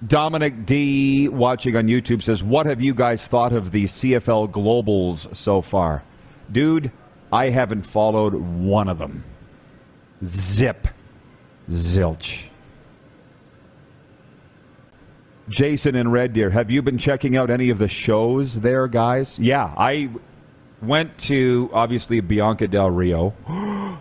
[0.06, 5.34] Dominic D, watching on YouTube, says, What have you guys thought of the CFL Globals
[5.36, 6.04] so far?
[6.52, 6.91] Dude,
[7.32, 9.23] I haven't followed one of them.
[10.23, 10.88] Zip.
[11.69, 12.47] Zilch.
[15.49, 19.38] Jason in Red Deer, have you been checking out any of the shows there, guys?
[19.39, 20.10] Yeah, I
[20.84, 23.34] went to obviously Bianca Del Rio.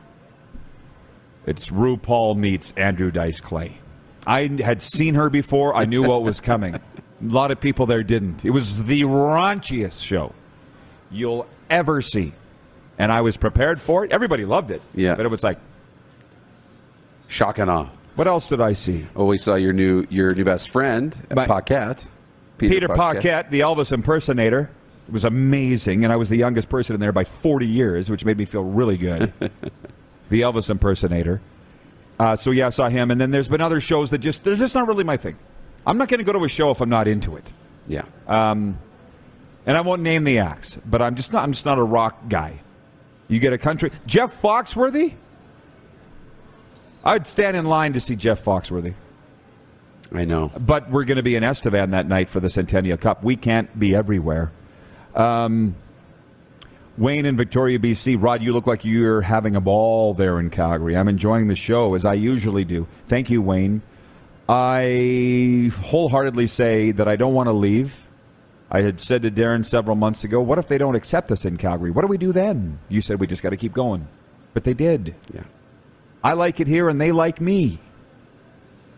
[1.44, 3.78] It's RuPaul meets Andrew Dice Clay.
[4.26, 5.74] I had seen her before.
[5.74, 6.76] I knew what was coming.
[6.76, 6.80] A
[7.20, 8.44] lot of people there didn't.
[8.44, 10.32] It was the raunchiest show
[11.10, 12.32] you'll ever see.
[12.98, 14.12] And I was prepared for it.
[14.12, 14.82] Everybody loved it.
[14.94, 15.16] Yeah.
[15.16, 15.58] But it was like,
[17.26, 17.88] Shock and awe.
[18.14, 19.06] What else did I see?
[19.16, 22.08] Oh, we saw your new your new best friend, My- Paquette.
[22.58, 24.70] Peter Paquette, the Elvis impersonator.
[25.08, 28.24] It was amazing, and I was the youngest person in there by 40 years, which
[28.24, 29.32] made me feel really good.
[30.30, 31.40] the Elvis impersonator.
[32.20, 34.54] Uh, so yeah, I saw him, and then there's been other shows that just they're
[34.56, 35.36] just not really my thing.
[35.86, 37.52] I'm not going to go to a show if I'm not into it,
[37.88, 38.04] Yeah.
[38.28, 38.76] and
[39.66, 41.42] I won't name the acts, but I'm just not.
[41.42, 42.60] I'm just not a rock guy.
[43.28, 45.14] You get a country Jeff Foxworthy.
[47.04, 48.94] I'd stand in line to see Jeff Foxworthy.
[50.14, 50.52] I know.
[50.60, 53.24] but we're going to be in Estevan that night for the Centennial Cup.
[53.24, 54.52] We can't be everywhere.
[55.14, 55.76] Um,
[56.98, 58.22] Wayne in Victoria, BC.
[58.22, 60.96] Rod, you look like you're having a ball there in Calgary.
[60.96, 62.86] I'm enjoying the show as I usually do.
[63.08, 63.82] Thank you, Wayne.
[64.48, 68.08] I wholeheartedly say that I don't want to leave.
[68.70, 71.56] I had said to Darren several months ago, what if they don't accept us in
[71.56, 71.90] Calgary?
[71.90, 72.78] What do we do then?
[72.88, 74.08] You said we just got to keep going.
[74.54, 75.14] But they did.
[75.32, 75.44] Yeah.
[76.24, 77.78] I like it here and they like me.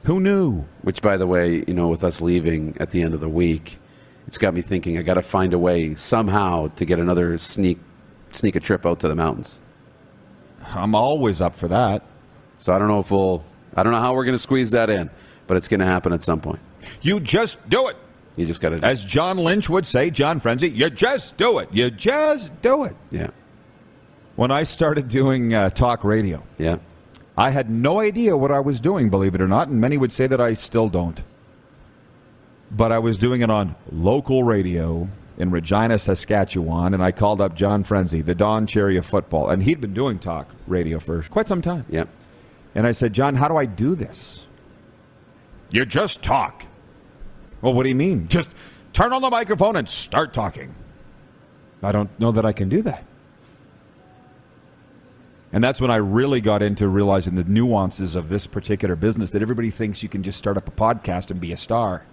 [0.05, 0.64] Who knew?
[0.83, 3.79] Which, by the way, you know, with us leaving at the end of the week,
[4.26, 4.98] it's got me thinking.
[4.98, 7.78] I got to find a way somehow to get another sneak
[8.32, 9.60] sneak a trip out to the mountains.
[10.74, 12.04] I'm always up for that.
[12.58, 13.44] So I don't know if we'll.
[13.76, 15.10] I don't know how we're going to squeeze that in,
[15.46, 16.60] but it's going to happen at some point.
[17.02, 17.96] You just do it.
[18.37, 18.76] You just got to.
[18.84, 21.68] As John Lynch would say, John Frenzy, you just do it.
[21.72, 22.96] You just do it.
[23.10, 23.30] Yeah.
[24.37, 26.78] When I started doing uh, talk radio, Yeah.
[27.37, 30.12] I had no idea what I was doing, believe it or not, and many would
[30.12, 31.20] say that I still don't.
[32.70, 37.55] But I was doing it on local radio in Regina, Saskatchewan, and I called up
[37.55, 41.48] John Frenzy, the Don Cherry of football, and he'd been doing talk radio for quite
[41.48, 41.85] some time.
[41.88, 42.05] Yeah.
[42.74, 44.46] And I said, John, how do I do this?
[45.70, 46.66] You just talk.
[47.61, 48.29] Well, what do you mean?
[48.29, 48.55] Just
[48.92, 50.74] turn on the microphone and start talking.
[51.83, 53.05] I don't know that I can do that.
[55.53, 59.42] And that's when I really got into realizing the nuances of this particular business that
[59.42, 62.05] everybody thinks you can just start up a podcast and be a star.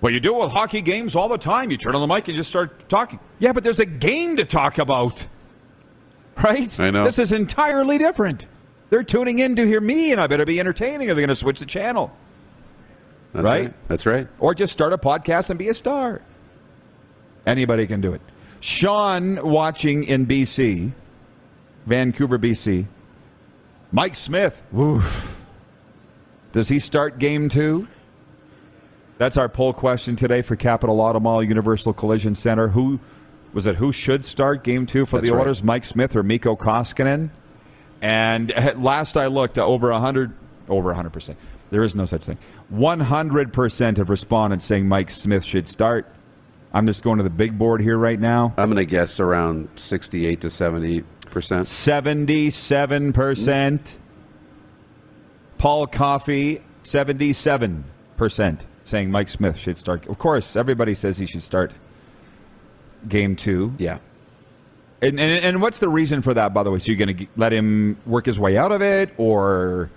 [0.00, 1.70] Well, you do it with hockey games all the time.
[1.70, 3.18] You turn on the mic and just start talking.
[3.38, 5.24] Yeah, but there's a game to talk about.
[6.36, 6.78] Right?
[6.78, 7.04] I know.
[7.04, 8.46] This is entirely different.
[8.90, 11.34] They're tuning in to hear me, and I better be entertaining, or they're going to
[11.34, 12.12] switch the channel.
[13.32, 13.64] That's Right?
[13.64, 13.88] right.
[13.88, 14.28] That's right.
[14.38, 16.20] Or just start a podcast and be a star.
[17.46, 18.20] Anybody can do it.
[18.60, 20.92] Sean watching in BC,
[21.86, 22.86] Vancouver, BC.
[23.92, 24.62] Mike Smith.
[24.72, 25.02] Woo.
[26.52, 27.88] Does he start game two?
[29.18, 32.68] That's our poll question today for Capital Auto Mall Universal Collision Center.
[32.68, 33.00] Who
[33.52, 33.76] was it?
[33.76, 35.64] Who should start game two for That's the right.
[35.64, 37.30] Mike Smith or Mikko Koskinen?
[38.02, 38.52] And
[38.82, 40.34] last I looked, over hundred,
[40.68, 41.38] over hundred percent.
[41.70, 42.38] There is no such thing.
[42.68, 46.12] One hundred percent of respondents saying Mike Smith should start.
[46.74, 48.52] I'm just going to the big board here right now.
[48.58, 51.66] I'm going to guess around 68 to 70 percent.
[51.66, 53.98] Seventy-seven percent.
[55.58, 57.84] Paul Coffey, seventy-seven
[58.16, 60.06] percent, saying Mike Smith should start.
[60.06, 61.72] Of course, everybody says he should start
[63.08, 63.74] game two.
[63.78, 63.98] Yeah.
[65.02, 66.78] And, and, and what's the reason for that, by the way?
[66.78, 69.90] So you're going to let him work his way out of it, or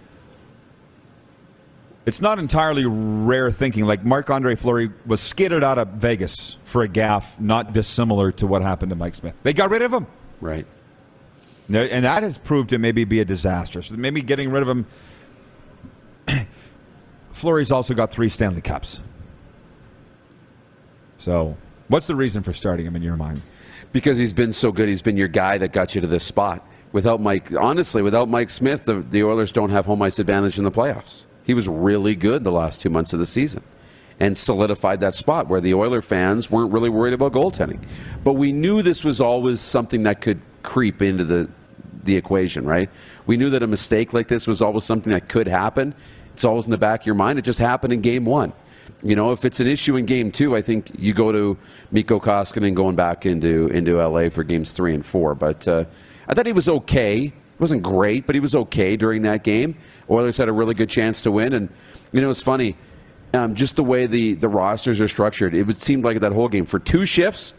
[2.05, 3.85] it's not entirely rare thinking.
[3.85, 8.47] Like Marc Andre Fleury was skidded out of Vegas for a gaff, not dissimilar to
[8.47, 9.35] what happened to Mike Smith.
[9.43, 10.07] They got rid of him.
[10.41, 10.67] Right.
[11.71, 13.83] And that has proved to maybe be a disaster.
[13.83, 14.87] So maybe getting rid of him.
[17.39, 18.99] Fleury's also got three Stanley Cups.
[21.17, 21.55] So,
[21.87, 23.41] what's the reason for starting him in your mind?
[23.93, 24.89] Because he's been so good.
[24.89, 26.65] He's been your guy that got you to this spot.
[26.91, 30.63] Without Mike, honestly, without Mike Smith, the, the Oilers don't have home ice advantage in
[30.63, 31.25] the playoffs.
[31.45, 33.63] He was really good the last two months of the season
[34.19, 37.81] and solidified that spot where the Oiler fans weren't really worried about goaltending.
[38.23, 41.49] But we knew this was always something that could creep into the
[42.03, 42.89] the equation, right?
[43.25, 45.93] We knew that a mistake like this was always something that could happen.
[46.39, 47.37] It's always in the back of your mind.
[47.37, 48.53] It just happened in game one.
[49.03, 51.57] You know, if it's an issue in game two, I think you go to
[51.91, 55.35] Mikko Koskinen going back into into LA for games three and four.
[55.35, 55.83] But uh,
[56.29, 57.23] I thought he was okay.
[57.25, 59.75] It wasn't great, but he was okay during that game.
[60.09, 61.67] Oilers had a really good chance to win, and
[62.13, 62.77] you know it's funny,
[63.33, 65.53] um, just the way the the rosters are structured.
[65.53, 67.53] It would seem like that whole game for two shifts,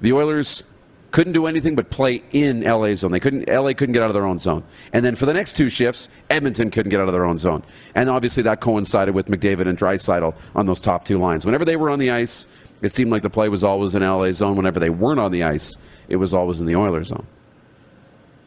[0.00, 0.62] the Oilers
[1.10, 3.12] couldn't do anything but play in LA zone.
[3.12, 4.62] They couldn't LA couldn't get out of their own zone.
[4.92, 7.62] And then for the next two shifts, Edmonton couldn't get out of their own zone.
[7.94, 11.46] And obviously that coincided with McDavid and Draisaitl on those top two lines.
[11.46, 12.46] Whenever they were on the ice,
[12.82, 14.56] it seemed like the play was always in LA zone.
[14.56, 17.26] Whenever they weren't on the ice, it was always in the Oilers zone.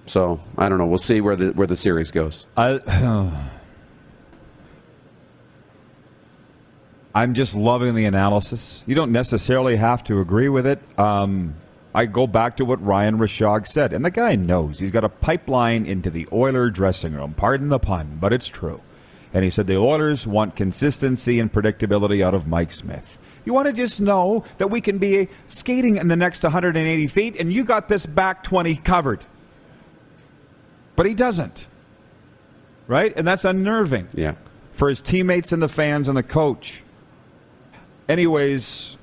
[0.06, 0.86] So I don't know.
[0.88, 2.47] We'll see where the where the series goes.
[2.56, 2.80] I,
[7.13, 8.84] I'm just loving the analysis.
[8.86, 10.80] You don't necessarily have to agree with it.
[10.97, 11.56] Um,
[11.93, 15.10] I go back to what Ryan Rishaug said, and the guy knows he's got a
[15.10, 17.34] pipeline into the Oiler dressing room.
[17.34, 18.82] Pardon the pun, but it's true.
[19.34, 23.17] And he said the Oilers want consistency and predictability out of Mike Smith.
[23.43, 27.36] You want to just know that we can be skating in the next 180 feet,
[27.38, 29.25] and you got this back 20 covered.
[30.95, 31.67] But he doesn't.
[32.88, 33.13] Right?
[33.15, 34.36] And that's unnerving Yeah.
[34.73, 36.84] for his teammates and the fans and the coach.
[38.10, 38.97] Anyways,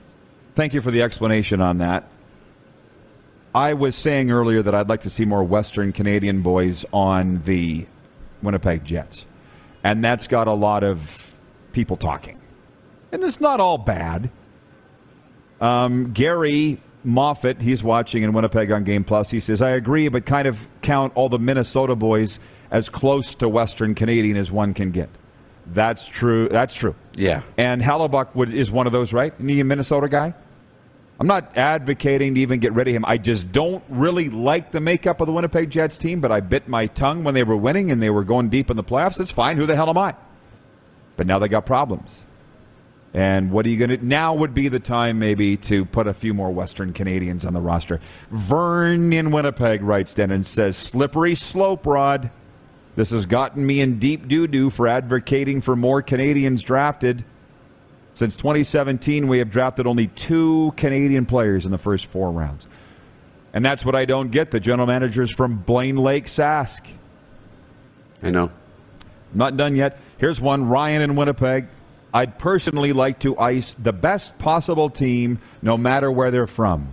[0.54, 2.04] thank you for the explanation on that.
[3.54, 7.86] I was saying earlier that I'd like to see more Western Canadian boys on the
[8.42, 9.26] Winnipeg Jets.
[9.82, 11.34] And that's got a lot of
[11.72, 12.38] people talking.
[13.12, 14.30] And it's not all bad.
[15.60, 19.30] Um, Gary Moffat, he's watching in Winnipeg on Game Plus.
[19.30, 22.38] He says, I agree, but kind of count all the Minnesota boys
[22.70, 25.08] as close to Western Canadian as one can get.
[25.66, 26.48] That's true.
[26.48, 26.94] That's true.
[27.14, 27.42] Yeah.
[27.56, 29.32] And Hellebuyck would, is one of those, right?
[29.34, 30.34] Isn't he a Minnesota guy?
[31.20, 33.04] I'm not advocating to even get rid of him.
[33.04, 36.68] I just don't really like the makeup of the Winnipeg Jets team, but I bit
[36.68, 39.20] my tongue when they were winning and they were going deep in the playoffs.
[39.20, 39.56] It's fine.
[39.56, 40.14] Who the hell am I?
[41.16, 42.24] But now they got problems.
[43.14, 46.14] And what are you going to now would be the time maybe to put a
[46.14, 48.00] few more Western Canadians on the roster.
[48.30, 52.30] Vern in Winnipeg writes down and says, slippery slope, Rod.
[52.94, 57.24] This has gotten me in deep doo doo for advocating for more Canadians drafted.
[58.18, 62.66] Since 2017, we have drafted only two Canadian players in the first four rounds.
[63.52, 64.50] And that's what I don't get.
[64.50, 66.84] The general managers from Blaine Lake Sask.
[68.20, 68.50] I know.
[69.32, 70.00] Not done yet.
[70.16, 71.68] Here's one Ryan in Winnipeg.
[72.12, 76.88] I'd personally like to ice the best possible team, no matter where they're from.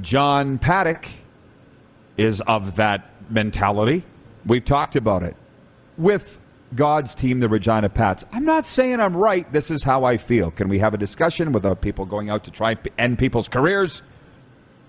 [0.00, 1.06] John Paddock
[2.16, 4.04] is of that mentality.
[4.46, 5.36] We've talked about it
[5.98, 6.38] with
[6.74, 8.24] God's team, the Regina Pats.
[8.32, 9.50] I'm not saying I'm right.
[9.52, 10.50] This is how I feel.
[10.50, 14.02] Can we have a discussion without people going out to try and end people's careers?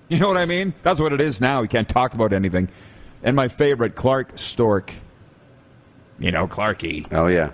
[0.07, 0.73] You know what I mean?
[0.83, 1.61] That's what it is now.
[1.61, 2.69] We can't talk about anything.
[3.23, 4.93] And my favorite, Clark Stork.
[6.19, 7.07] You know, Clarky.
[7.11, 7.51] Oh, yeah.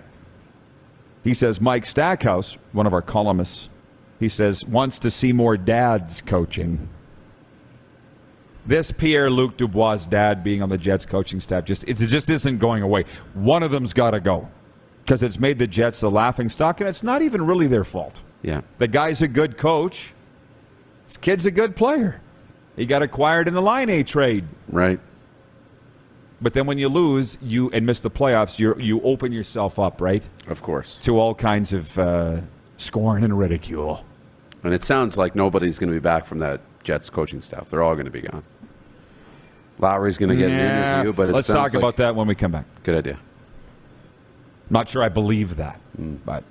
[1.24, 3.70] He says Mike Stackhouse, one of our columnists,
[4.20, 6.90] he says wants to see more dads coaching.
[8.70, 12.60] This Pierre Luc Dubois' dad being on the Jets coaching staff just it just isn't
[12.60, 13.06] going away.
[13.34, 14.48] One of them's got to go
[15.04, 18.22] because it's made the Jets the laughing stock, and it's not even really their fault.
[18.44, 18.62] Yeah.
[18.78, 20.14] The guy's a good coach.
[21.08, 22.22] This kid's a good player.
[22.76, 24.46] He got acquired in the Laine trade.
[24.68, 25.00] Right.
[26.40, 30.00] But then when you lose, you and miss the playoffs, you you open yourself up,
[30.00, 31.00] right, Of course.
[31.00, 32.42] to all kinds of uh,
[32.78, 34.06] scorn and ridicule.
[34.64, 37.72] And it sounds like nobody's going to be back from that Jets coaching staff.
[37.72, 38.44] They're all going to be gone.
[39.80, 42.52] Lowry's going to get an interview, but let's talk like- about that when we come
[42.52, 42.66] back.
[42.84, 43.20] Good idea.
[44.70, 45.80] Not sure I believe that,
[46.26, 46.44] but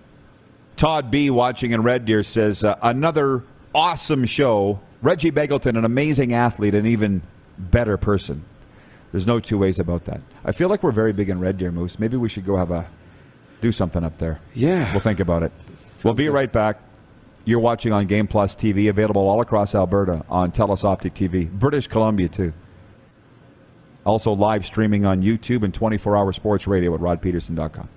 [0.77, 1.31] Todd B.
[1.31, 4.81] watching in Red Deer says uh, another awesome show.
[5.03, 7.23] Reggie Begelton, an amazing athlete, an even
[7.59, 8.45] better person.
[9.12, 10.21] There's no two ways about that.
[10.45, 11.99] I feel like we're very big in Red Deer Moose.
[12.01, 12.88] Maybe we should go have a
[13.61, 14.41] do something up there.
[14.55, 14.91] Yeah.
[14.93, 15.53] We'll think about it.
[16.03, 16.33] we'll be good.
[16.33, 16.81] right back.
[17.45, 21.87] You're watching on Game Plus TV, available all across Alberta on Telus Optic TV, British
[21.87, 22.53] Columbia too.
[24.09, 27.88] Also live streaming on YouTube and 24-hour sports radio at rodpedersen.com.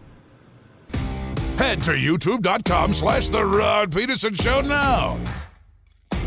[1.57, 5.17] Head to youtube.com slash The Rod Pedersen Show now.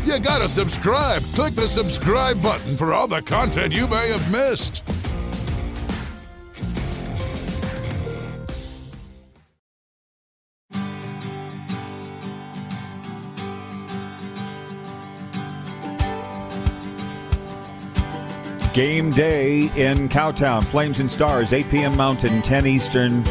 [0.03, 1.21] You gotta subscribe.
[1.35, 4.83] Click the subscribe button for all the content you may have missed.
[18.75, 20.61] Game day in Cowtown.
[20.61, 21.95] Flames and Stars, 8 p.m.
[21.95, 23.23] Mountain, 10 Eastern.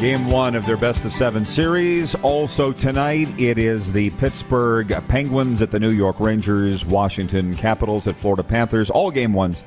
[0.00, 2.14] Game one of their best of seven series.
[2.14, 8.16] Also tonight, it is the Pittsburgh Penguins at the New York Rangers, Washington Capitals at
[8.16, 8.88] Florida Panthers.
[8.88, 9.62] All game ones.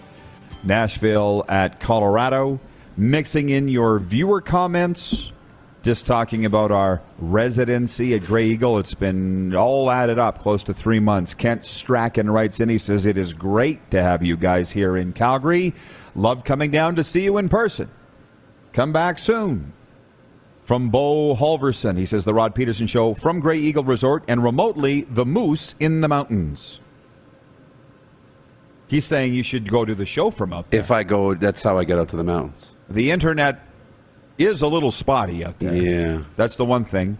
[0.63, 2.59] Nashville at Colorado.
[2.97, 5.31] Mixing in your viewer comments.
[5.83, 8.77] Just talking about our residency at Grey Eagle.
[8.77, 11.33] It's been all added up close to three months.
[11.33, 12.69] Kent Strachan writes in.
[12.69, 15.73] He says, It is great to have you guys here in Calgary.
[16.13, 17.89] Love coming down to see you in person.
[18.73, 19.73] Come back soon.
[20.65, 25.01] From Bo Halverson, he says, The Rod Pedersen Show from Grey Eagle Resort and remotely
[25.01, 26.79] the Moose in the Mountains.
[28.87, 30.79] He's saying you should go to the show from out there.
[30.79, 32.77] If I go, that's how I get out to the mountains.
[32.87, 33.65] the internet
[34.37, 35.75] is a little spotty out there.
[35.75, 36.23] Yeah.
[36.35, 37.17] That's the one thing.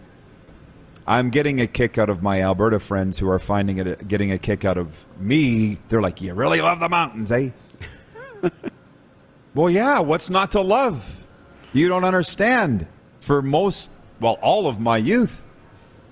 [1.06, 4.38] I'm getting a kick out of my Alberta friends who are finding it getting a
[4.38, 5.78] kick out of me.
[5.88, 7.50] They're like, "You really love the mountains, eh?"
[9.54, 9.98] well, yeah.
[9.98, 11.26] What's not to love?
[11.72, 12.86] You don't understand.
[13.20, 13.88] For most,
[14.20, 15.44] well, all of my youth,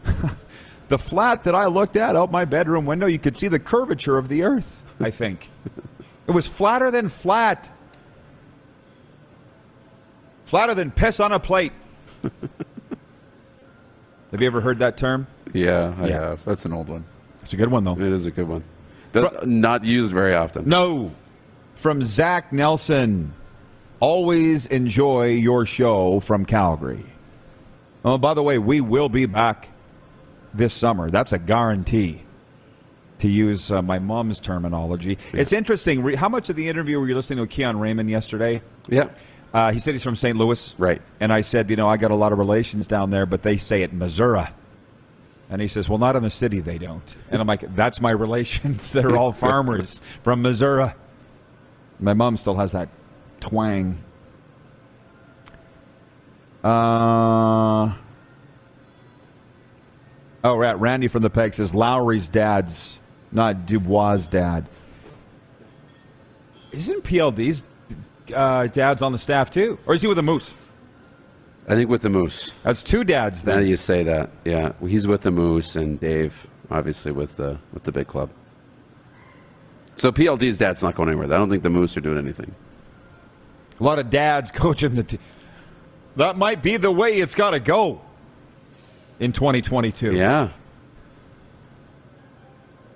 [0.88, 4.16] the flat that I looked at out my bedroom window, you could see the curvature
[4.16, 5.50] of the earth, I think.
[6.28, 7.68] it was flatter than flat.
[10.50, 11.70] Flatter than piss on a plate.
[14.32, 15.28] have you ever heard that term?
[15.52, 16.20] Yeah, I Yeah.
[16.30, 16.44] have.
[16.44, 17.04] That's an old one.
[17.40, 17.92] It's a good one, though.
[17.92, 18.64] It is a good one.
[19.12, 20.68] But not used very often.
[20.68, 21.12] No.
[21.76, 23.32] From Zach Nelson.
[24.00, 27.06] Always enjoy your show from Calgary.
[28.04, 29.68] Oh, by the way, we will be back
[30.52, 31.10] this summer.
[31.10, 32.24] That's a guarantee,
[33.18, 35.16] to use uh, my mom's terminology.
[35.32, 36.04] It's interesting.
[36.14, 38.62] How much of the interview were you listening to Keon Raymond yesterday?
[38.88, 39.10] Yeah.
[39.52, 40.36] Uh, he said he's from St.
[40.36, 40.74] Louis.
[40.78, 41.02] Right.
[41.18, 43.56] And I said, you know, I got a lot of relations down there, but they
[43.56, 44.46] say it Missouri.
[45.50, 47.14] And he says, well, not in the city, they don't.
[47.30, 48.92] And I'm like, that's my relations.
[48.92, 50.92] They're all farmers from Missouri.
[51.98, 52.88] My mom still has that
[53.40, 54.02] twang.
[56.62, 57.92] Uh,
[60.44, 60.78] oh, right.
[60.78, 63.00] Randy from the Peg says Lowry's dad's
[63.32, 64.68] not Dubois' dad.
[66.72, 67.64] Isn't PLD's
[68.34, 69.78] uh, dad's on the staff too?
[69.86, 70.54] Or is he with the Moose?
[71.68, 72.52] I think with the Moose.
[72.62, 73.62] That's two dads Now then.
[73.64, 77.84] that you say that, yeah, he's with the Moose and Dave, obviously with the with
[77.84, 78.30] the big club.
[79.96, 81.26] So PLD's dad's not going anywhere.
[81.26, 82.54] I don't think the Moose are doing anything.
[83.78, 85.20] A lot of dads coaching the team.
[86.16, 88.00] That might be the way it's got to go
[89.20, 90.12] in 2022.
[90.14, 90.48] Yeah,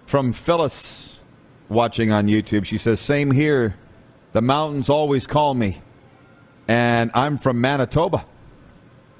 [0.06, 1.18] From Phyllis
[1.68, 3.76] watching on YouTube, she says, Same here.
[4.34, 5.80] The mountains always call me.
[6.66, 8.26] And I'm from Manitoba.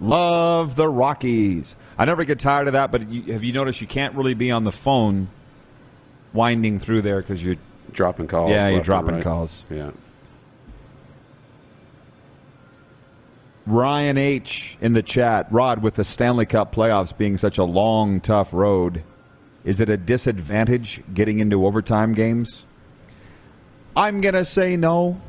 [0.00, 1.76] Love the Rockies.
[1.96, 4.50] I never get tired of that, but you, have you noticed you can't really be
[4.50, 5.28] on the phone
[6.32, 7.56] winding through there because you're
[7.92, 8.50] dropping calls.
[8.50, 9.22] Yeah, you're dropping right.
[9.22, 9.62] calls.
[9.70, 9.92] Yeah,
[13.66, 14.76] Ryan H.
[14.80, 15.46] in the chat.
[15.52, 19.04] Rod, with the Stanley Cup playoffs being such a long, tough road,
[19.62, 22.66] is it a disadvantage getting into overtime games?
[23.97, 25.20] I'm going to say no.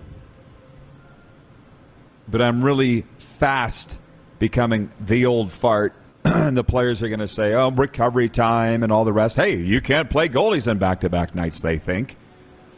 [2.28, 4.00] But I'm really fast
[4.40, 5.94] becoming the old fart.
[6.24, 9.36] and the players are going to say, oh, recovery time and all the rest.
[9.36, 12.16] Hey, you can't play goalies in back to back nights, they think.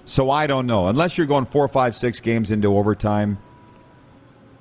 [0.03, 0.88] So I don't know.
[0.88, 3.38] Unless you're going four, five, six games into overtime,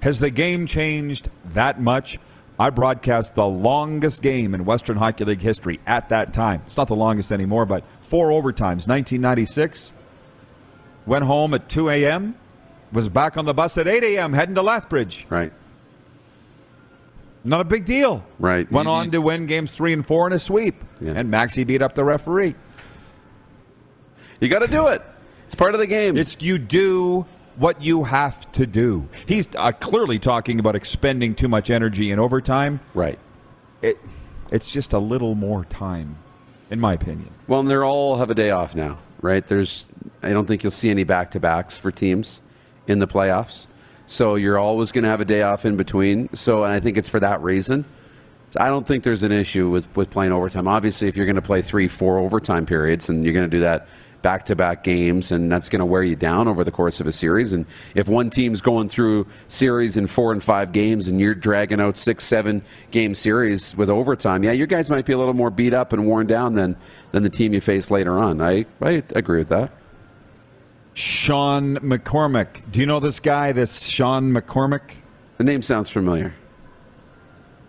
[0.03, 2.19] has the game changed that much?
[2.59, 6.63] I broadcast the longest game in Western Hockey League history at that time.
[6.67, 8.89] It's not the longest anymore, but four overtimes.
[8.89, 9.93] 1996.
[11.07, 12.35] Went home at 2 a.m.
[12.93, 14.33] Was back on the bus at 8 a.m.
[14.33, 15.27] heading to Lethbridge.
[15.31, 15.53] right.
[17.45, 18.25] Not a big deal.
[18.41, 18.69] Right.
[18.73, 20.83] Went You- on to win games three and four in a sweep.
[21.01, 21.13] Yeah.
[21.15, 22.57] And Maxie beat up the referee.
[24.41, 25.01] You got to do it.
[25.47, 26.17] It's part of the game.
[26.17, 29.09] It's you do what you have to do.
[29.27, 32.81] He's uh, clearly talking about expending too much energy in overtime.
[32.95, 33.19] right.
[33.81, 33.99] It,
[34.51, 36.17] it's just a little more time,
[36.71, 37.31] in my opinion.
[37.47, 39.47] Well, and they're all have a day off now, right?
[39.47, 39.87] There's,
[40.23, 42.43] I don't think you'll see any back to backs for teams
[42.87, 43.67] in the playoffs.
[44.07, 46.33] So you're always going to have a day off in between.
[46.35, 47.85] So and I think it's for that reason.
[48.51, 50.69] So I don't think there's an issue with, with playing overtime.
[50.69, 53.61] Obviously, if you're going to play three, four overtime periods and you're going to do
[53.61, 53.89] that
[54.23, 57.07] back to back games, and that's going to wear you down over the course of
[57.07, 57.53] a series.
[57.53, 57.65] And
[57.95, 61.97] if one team's going through series in four and five games and you're dragging out
[61.97, 65.75] six, seven game series with overtime, yeah, your guys might be a little more beat
[65.75, 66.77] up and worn down than,
[67.13, 68.41] than the team you face later on.
[68.41, 69.71] I, I agree with that.
[70.97, 72.63] Sean McCormick.
[72.73, 74.93] Do you know this guy, this Sean McCormick?
[75.37, 76.35] The name sounds familiar.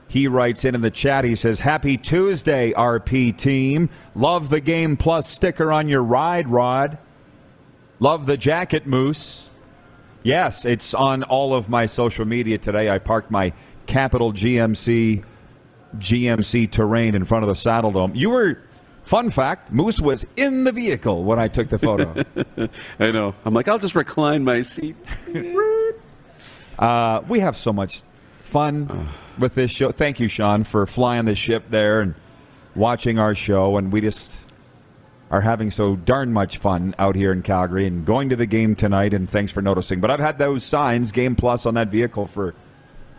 [0.07, 1.25] He writes in in the chat.
[1.25, 3.89] He says, "Happy Tuesday, RP team.
[4.15, 6.99] Love the Game Plus sticker on your ride, Rod.
[7.99, 9.49] Love the jacket, Moose.
[10.23, 12.89] Yes, it's on all of my social media today.
[12.89, 13.51] I parked my
[13.87, 15.25] Capital GMC
[15.97, 18.13] GMC Terrain in front of the Saddle Dome.
[18.15, 18.61] You were."
[19.07, 22.13] Fun fact: Moose was in the vehicle when I took the photo.
[22.99, 23.33] I know.
[23.45, 24.97] I'm like, I'll just recline my seat.
[26.79, 28.03] Uh, we have so much
[28.43, 29.89] fun with this show.
[29.89, 32.13] Thank you, Sean, for flying the ship there and
[32.75, 33.77] watching our show.
[33.77, 34.45] And we just
[35.31, 38.75] are having so darn much fun out here in Calgary and going to the game
[38.75, 39.15] tonight.
[39.15, 40.01] And thanks for noticing.
[40.01, 42.53] But I've had those signs, Game Plus, on that vehicle for,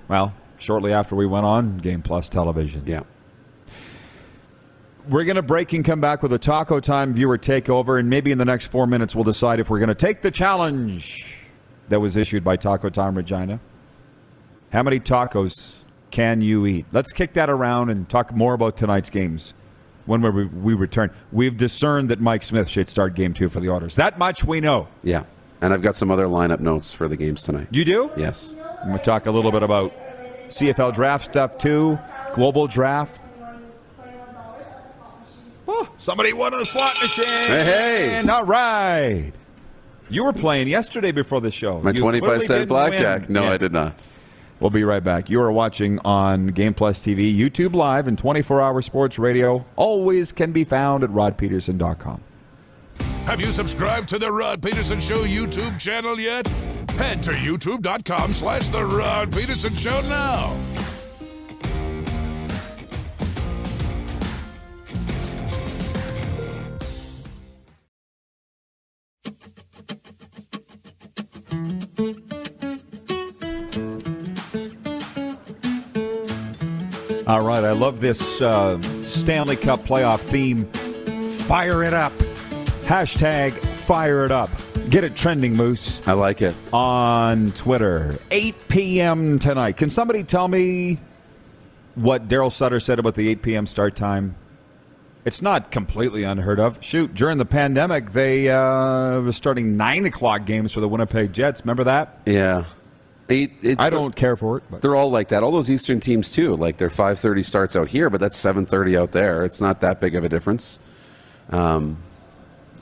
[0.07, 2.85] well, shortly after we went on Game Plus television.
[2.87, 3.03] Yeah.
[5.09, 8.31] We're going to break and come back with a Taco Time viewer takeover, and maybe
[8.31, 11.47] in the next four minutes we'll decide if we're going to take the challenge
[11.89, 13.59] that was issued by Taco Time Regina.
[14.71, 15.77] How many tacos
[16.11, 16.85] can you eat?
[16.93, 19.55] Let's kick that around and talk more about tonight's games
[20.05, 21.11] when we, we return.
[21.33, 23.97] We've discerned that Mike Smith should start game two for the Oilers.
[23.97, 24.89] That much we know.
[25.03, 25.25] Yeah.
[25.63, 27.69] And I've got some other lineup notes for the games tonight.
[27.71, 28.11] You do?
[28.15, 28.55] Yes.
[28.83, 29.91] I'm going to talk a little bit about
[30.49, 31.99] CFL draft stuff too,
[32.35, 33.23] global draft.
[35.81, 37.25] Oh, somebody won a slot machine.
[37.27, 38.11] Hey, hey.
[38.15, 39.33] And All right.
[40.11, 41.81] You were playing yesterday before the show.
[41.83, 43.23] My You 25 cent blackjack.
[43.23, 43.33] win.
[43.35, 43.51] No, Yeah.
[43.53, 43.99] I did not.
[44.61, 45.31] We'll be right back.
[45.31, 49.65] You are watching on Game Plus TV, YouTube Live, and 24 hour sports radio.
[49.77, 52.23] Always can be found at rodpedersen.com.
[53.27, 56.49] Have you subscribed to the Rod Pedersen Show YouTube channel yet?
[56.97, 60.57] Head to youtube.com slash the Rod Pedersen Show now.
[77.27, 80.65] All right, I love this uh, Stanley Cup playoff theme.
[81.23, 82.13] Fire it up.
[82.85, 84.49] Hashtag fire it up.
[84.89, 86.55] Get it trending, Moose, I like it.
[86.73, 88.19] on Twitter.
[88.31, 89.39] 8 p.m.
[89.39, 89.77] tonight.
[89.77, 90.99] Can somebody tell me
[91.97, 93.67] what Daryl Sutter said about the 8 p.m.
[93.67, 94.35] start time?
[95.25, 96.83] It's not completely unheard of.
[96.83, 101.61] Shoot, during the pandemic, they uh, were starting 9 o'clock games for the Winnipeg Jets.
[101.63, 102.21] Remember that?
[102.25, 102.65] Yeah.
[103.29, 104.65] It, it, I don't care for it.
[104.71, 104.81] But.
[104.81, 105.43] They're all like that.
[105.43, 106.57] All those Eastern teams too.
[106.57, 109.45] Like their 5:30 starts out here, but that's 7:30 out there.
[109.45, 110.79] It's not that big of a difference.
[111.51, 111.99] Um,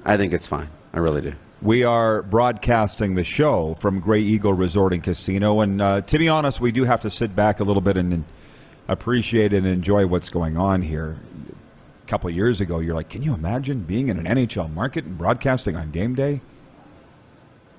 [0.05, 0.71] I think it's fine.
[0.93, 1.33] I really do.
[1.63, 6.29] We are broadcasting the show from Grey Eagle Resort and Casino, and uh, to be
[6.29, 8.25] honest, we do have to sit back a little bit and, and
[8.87, 11.19] appreciate and enjoy what's going on here.
[12.07, 15.05] A couple of years ago, you're like, can you imagine being in an NHL market
[15.05, 16.41] and broadcasting on game day?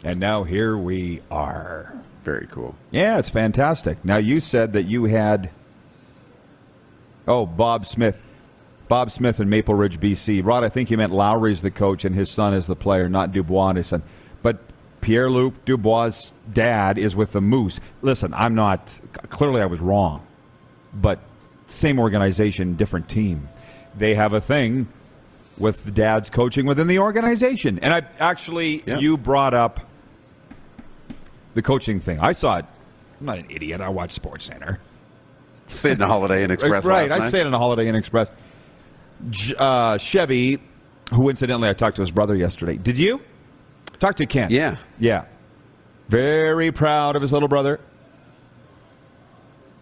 [0.03, 1.97] And now here we are.
[2.23, 2.75] Very cool.
[2.91, 4.03] Yeah, it's fantastic.
[4.03, 5.49] Now you said that you had
[7.25, 8.19] oh Bob Smith,
[8.89, 10.45] Bob Smith in Maple Ridge, BC.
[10.45, 13.32] Rod, I think you meant Lowry's the coach and his son is the player, not
[13.32, 14.03] Dubois and his son.
[14.41, 14.59] But
[14.99, 17.80] Pierre Luc Dubois' dad is with the Moose.
[18.01, 18.99] Listen, I'm not.
[19.30, 20.28] Clearly, I was wrong,
[20.93, 21.21] but
[21.67, 23.47] same organization, different team.
[23.97, 24.87] They have a thing
[25.57, 28.99] with the dads coaching within the organization, and I actually Yeah.
[28.99, 29.79] you brought up
[31.55, 32.19] the coaching thing.
[32.19, 32.65] I saw it.
[33.19, 33.81] I'm not an idiot.
[33.81, 34.79] I watch Sports Center.
[35.69, 37.11] Stayed in the Holiday Inn Express right.
[37.11, 37.29] I night.
[37.29, 38.31] stayed in a Holiday Inn Express.
[39.57, 40.59] Uh, Chevy,
[41.11, 42.77] who incidentally I talked to his brother yesterday.
[42.77, 43.19] Did you
[43.99, 44.51] talk to Ken?
[44.51, 44.75] Yeah.
[44.99, 45.25] Yeah.
[46.09, 47.79] Very proud of his little brother.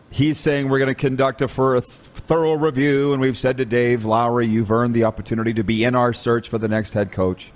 [0.09, 3.57] He's saying we're going to conduct a for a th- thorough review, and we've said
[3.57, 6.93] to Dave Lowry, you've earned the opportunity to be in our search for the next
[6.93, 7.51] head coach.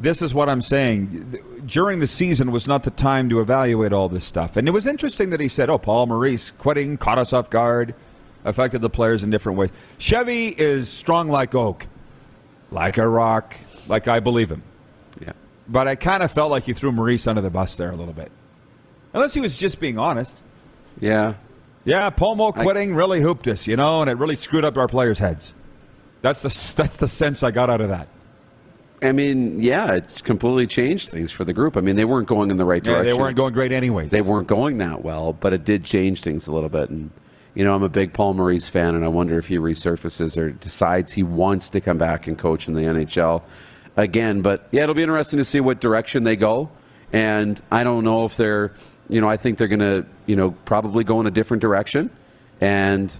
[0.00, 1.38] This is what I'm saying.
[1.66, 4.56] During the season was not the time to evaluate all this stuff.
[4.56, 7.94] And it was interesting that he said, oh, Paul Maurice quitting caught us off guard,
[8.44, 9.70] affected the players in different ways.
[9.98, 11.86] Chevy is strong like oak,
[12.70, 13.56] like a rock,
[13.88, 14.62] like I believe him.
[15.20, 15.32] Yeah.
[15.68, 18.14] But I kind of felt like you threw Maurice under the bus there a little
[18.14, 18.32] bit.
[19.12, 20.42] Unless he was just being honest.
[20.98, 21.34] Yeah.
[21.84, 24.76] Yeah, Paul Mo I- quitting really hooped us, you know, and it really screwed up
[24.76, 25.54] our players' heads.
[26.22, 28.08] That's the that's the sense I got out of that.
[29.02, 31.78] I mean, yeah, it completely changed things for the group.
[31.78, 33.06] I mean, they weren't going in the right Yeah, direction.
[33.16, 34.10] they weren't going great anyways.
[34.10, 36.90] They weren't going that well, but it did change things a little bit.
[36.90, 37.10] And
[37.54, 40.50] you know, I'm a big Paul Maurice fan, and I wonder if he resurfaces or
[40.50, 43.42] decides he wants to come back and coach in the NHL
[43.96, 44.42] again.
[44.42, 46.70] But yeah, it'll be interesting to see what direction they go.
[47.12, 48.72] And I don't know if they're,
[49.10, 52.10] you know, I think they're going to, you know, probably go in a different direction.
[52.60, 53.18] And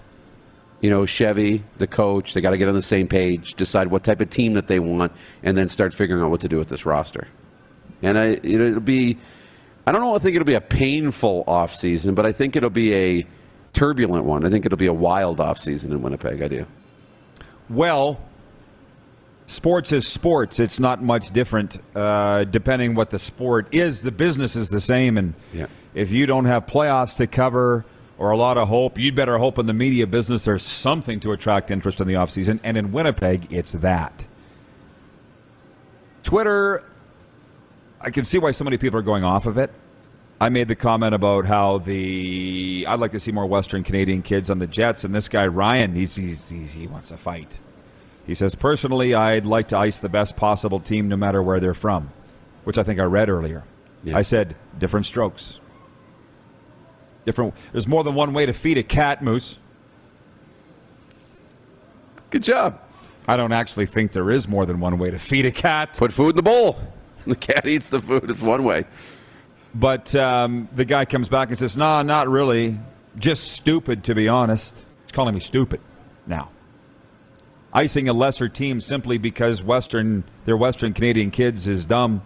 [0.81, 4.03] you know, Chevy, the coach, they got to get on the same page, decide what
[4.03, 5.11] type of team that they want,
[5.43, 7.27] and then start figuring out what to do with this roster.
[8.01, 9.19] And I, it'll be,
[9.85, 12.93] I don't know, I think it'll be a painful offseason, but I think it'll be
[12.95, 13.27] a
[13.73, 14.43] turbulent one.
[14.43, 16.41] I think it'll be a wild offseason in Winnipeg.
[16.41, 16.65] I do.
[17.69, 18.19] Well,
[19.45, 20.59] sports is sports.
[20.59, 24.01] It's not much different uh, depending what the sport is.
[24.01, 25.67] The business is the same, and Yeah.
[25.93, 27.85] If you don't have playoffs to cover
[28.17, 31.31] or a lot of hope, you'd better hope in the media business there's something to
[31.31, 32.59] attract interest in the offseason.
[32.63, 34.25] And in Winnipeg, it's that.
[36.23, 36.85] Twitter,
[37.99, 39.71] I can see why so many people are going off of it.
[40.39, 44.49] I made the comment about how the I'd like to see more Western Canadian kids
[44.49, 47.59] on the Jets, and this guy Ryan, he's, he's, he's he wants to fight.
[48.25, 51.73] He says, personally, I'd like to ice the best possible team no matter where they're
[51.73, 52.11] from,
[52.63, 53.63] which I think I read earlier.
[54.03, 54.17] Yeah.
[54.17, 55.59] I said, different strokes.
[57.25, 57.53] Different.
[57.71, 59.57] There's more than one way to feed a cat, Moose.
[62.31, 62.81] Good job.
[63.27, 65.93] I don't actually think there is more than one way to feed a cat.
[65.97, 66.79] Put food in the bowl.
[67.23, 68.31] The cat eats the food.
[68.31, 68.85] It's one way.
[69.75, 72.79] But um, the guy comes back and says, "Nah, not really.
[73.15, 75.81] Just stupid, to be honest." He's calling me stupid
[76.25, 76.49] now.
[77.73, 82.23] Icing a lesser team simply because Western, their Western Canadian kids is dumb.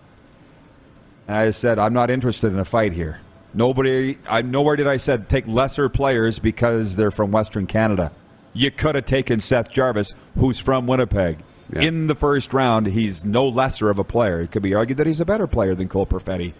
[1.27, 3.19] And I said, "I'm not interested in a fight here.
[3.55, 8.11] Nobody, I nowhere did I said take lesser players because they're from Western Canada.
[8.55, 11.39] you could have taken Seth Jarvis, who's from Winnipeg.
[11.71, 11.81] Yeah.
[11.81, 14.41] In the first round, he's no lesser of a player.
[14.41, 16.53] It could be argued that he's a better player than Cole Perfetti.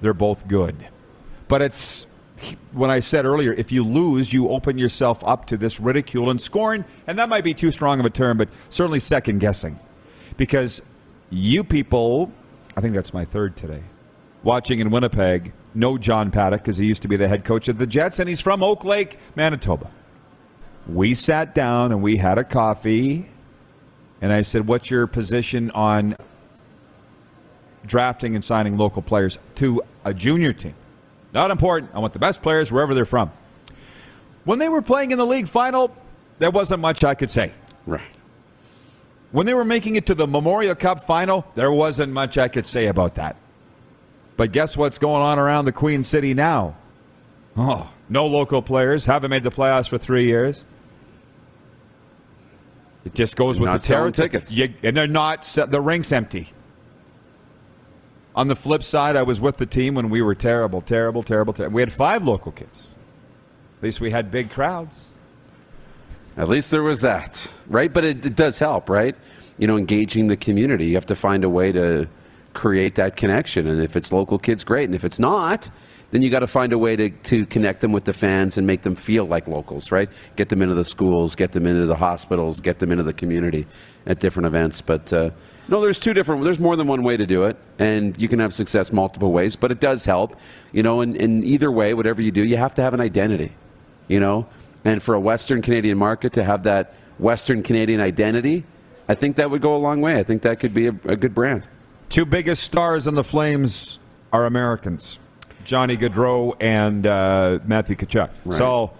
[0.00, 0.88] They're both good.
[1.48, 2.06] But it's
[2.72, 6.40] when I said earlier, if you lose, you open yourself up to this ridicule and
[6.40, 9.78] scorn, and that might be too strong of a term, but certainly second guessing.
[10.36, 10.82] Because
[11.30, 12.32] you people,
[12.76, 13.82] I think that's my third today,
[14.42, 17.78] watching in Winnipeg, know John Paddock because he used to be the head coach of
[17.78, 19.90] the Jets, and he's from Oak Lake, Manitoba.
[20.86, 23.28] We sat down and we had a coffee,
[24.20, 26.16] and I said, What's your position on
[27.86, 30.74] drafting and signing local players to a junior team?
[31.32, 31.92] Not important.
[31.94, 33.32] I want the best players wherever they're from.
[34.44, 35.94] When they were playing in the league final,
[36.38, 37.52] there wasn't much I could say.
[37.86, 38.02] Right.
[39.30, 42.66] When they were making it to the Memorial Cup final, there wasn't much I could
[42.66, 43.36] say about that.
[44.36, 46.76] But guess what's going on around the Queen City now?
[47.56, 50.64] Oh, no local players, haven't made the playoffs for three years.
[53.04, 54.52] It just goes with the selling tickets.
[54.52, 56.52] You- and they're not, the rink's empty.
[58.34, 61.52] On the flip side, I was with the team when we were terrible, terrible, terrible,
[61.52, 61.74] terrible.
[61.74, 62.88] We had five local kids.
[63.78, 65.08] At least we had big crowds.
[66.36, 67.92] At least there was that, right?
[67.92, 69.14] But it, it does help, right?
[69.58, 70.86] You know, engaging the community.
[70.86, 72.08] You have to find a way to
[72.52, 73.66] create that connection.
[73.66, 74.84] And if it's local kids, great.
[74.84, 75.70] And if it's not,
[76.12, 78.66] then you got to find a way to, to connect them with the fans and
[78.66, 80.10] make them feel like locals, right?
[80.36, 83.66] Get them into the schools, get them into the hospitals, get them into the community
[84.06, 84.82] at different events.
[84.82, 85.30] But uh,
[85.68, 86.44] no, there's two different.
[86.44, 89.56] There's more than one way to do it, and you can have success multiple ways.
[89.56, 90.38] But it does help,
[90.72, 91.00] you know.
[91.00, 93.54] And in either way, whatever you do, you have to have an identity,
[94.06, 94.46] you know.
[94.84, 98.64] And for a Western Canadian market to have that Western Canadian identity,
[99.08, 100.18] I think that would go a long way.
[100.18, 101.66] I think that could be a, a good brand.
[102.12, 103.98] Two biggest stars in the Flames
[104.34, 105.18] are Americans
[105.64, 108.28] Johnny Gaudreau and uh, Matthew Tkachuk.
[108.44, 108.58] Right.
[108.58, 108.92] So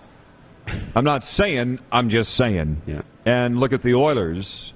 [0.96, 2.80] I'm not saying, I'm just saying.
[2.86, 3.02] Yeah.
[3.26, 4.72] And look at the Oilers.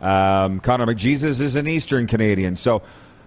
[0.00, 2.54] Um, Connor McJesus is an Eastern Canadian.
[2.54, 2.82] So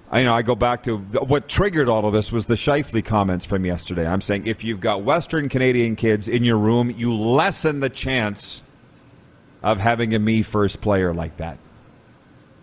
[0.09, 3.03] I you know I go back to what triggered all of this was the Scheifele
[3.03, 4.07] comments from yesterday.
[4.07, 8.61] I'm saying if you've got Western Canadian kids in your room, you lessen the chance
[9.63, 11.57] of having a me first player like that.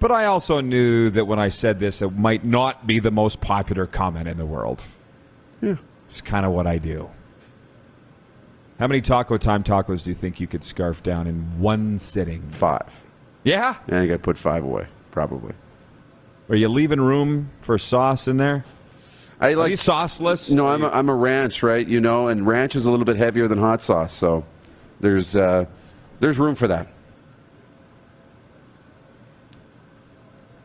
[0.03, 3.41] But I also knew that when I said this, it might not be the most
[3.41, 4.83] popular comment in the world.
[5.61, 5.77] Yeah.
[6.07, 7.09] It's kind of what I do.
[8.81, 12.43] How many Taco Time tacos do you think you could scarf down in one sitting?
[12.49, 13.01] Five.
[13.45, 13.77] Yeah?
[13.87, 15.55] I got to put five away, probably.
[16.49, 18.65] Are you leaving room for sauce in there?
[19.39, 20.53] I Are like you sauceless?
[20.53, 21.87] No, I'm a, I'm a ranch, right?
[21.87, 24.45] You know, and ranch is a little bit heavier than hot sauce, so
[24.99, 25.67] there's uh,
[26.19, 26.89] there's room for that.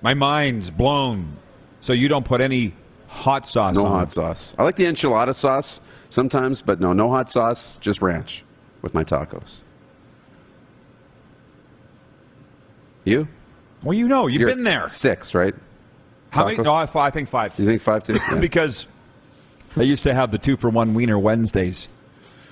[0.08, 1.36] My mind's blown.
[1.82, 2.74] So you don't put any
[3.10, 4.56] hot sauce No on hot sauce.
[4.58, 8.46] I like the enchilada sauce sometimes, but no, no hot sauce, just ranch
[8.82, 9.60] with my tacos.
[13.04, 13.28] You?
[13.84, 14.88] Well, you know, you've You're been there.
[14.88, 15.54] Six, right?
[16.30, 16.56] How many?
[16.64, 17.54] No, I, I think five.
[17.58, 18.14] You think five too?
[18.32, 18.40] Yeah.
[18.40, 18.88] because
[19.76, 21.90] I used to have the two for one wiener Wednesdays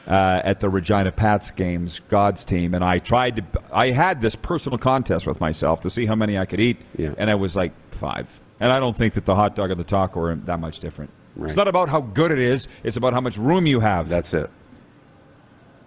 [0.08, 3.44] uh, at the Regina Pats games, God's team, and I tried to.
[3.72, 7.14] I had this personal contest with myself to see how many I could eat, Yeah.
[7.18, 8.40] and I was like five.
[8.60, 11.12] And I don't think that the hot dog and the taco are that much different.
[11.36, 11.50] Right.
[11.50, 14.08] It's not about how good it is; it's about how much room you have.
[14.10, 14.50] That's it.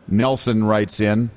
[0.09, 1.31] Nelson writes in,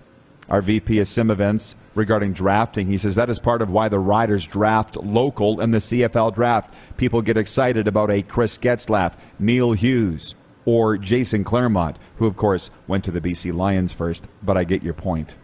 [0.49, 2.87] our VP of Sim Events, regarding drafting.
[2.87, 6.73] He says that is part of why the Riders draft local in the CFL draft.
[6.97, 10.35] People get excited about a Chris Getzlaff, Neil Hughes,
[10.65, 14.83] or Jason Clermont, who, of course, went to the BC Lions first, but I get
[14.83, 15.35] your point.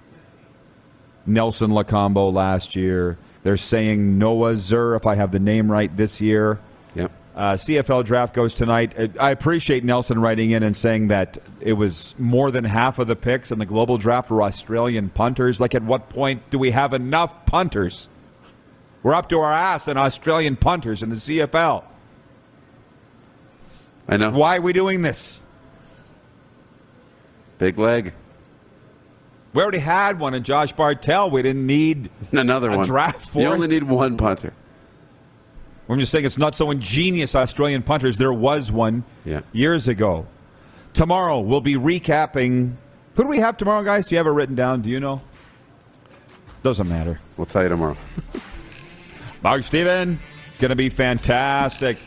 [1.26, 3.18] Nelson Lokombo last year.
[3.44, 6.60] They're saying Noah Zerr, if I have the name right, this year.
[6.96, 7.12] Yep.
[7.36, 8.98] Uh, CFL draft goes tonight.
[8.98, 13.08] Uh, I appreciate Nelson writing in and saying that it was more than half of
[13.08, 15.62] the picks in the global draft were Australian punters.
[15.62, 18.10] Like, at what point do we have enough punters?
[19.04, 21.84] We're up to our ass in Australian punters in the CFL.
[24.08, 24.32] I know.
[24.32, 25.40] Why are we doing this?
[27.58, 28.14] Big leg.
[29.54, 31.30] We already had one in Josh Bartel.
[31.32, 32.10] We didn't need.
[32.32, 32.86] Another A one.
[32.86, 34.54] draft for You only need one punter.
[35.90, 38.18] I'm just saying it's not so ingenious Australian punters.
[38.18, 39.42] There was one Yeah.
[39.54, 40.28] years ago.
[40.94, 42.74] Tomorrow we'll be recapping.
[43.16, 44.08] Who do we have tomorrow, guys?
[44.08, 44.82] Do you have it written down?
[44.82, 45.22] Do you know?
[46.62, 47.20] Doesn't matter.
[47.38, 47.96] We'll tell you tomorrow.
[49.44, 50.20] Mark Steven,
[50.60, 51.98] to be fantastic.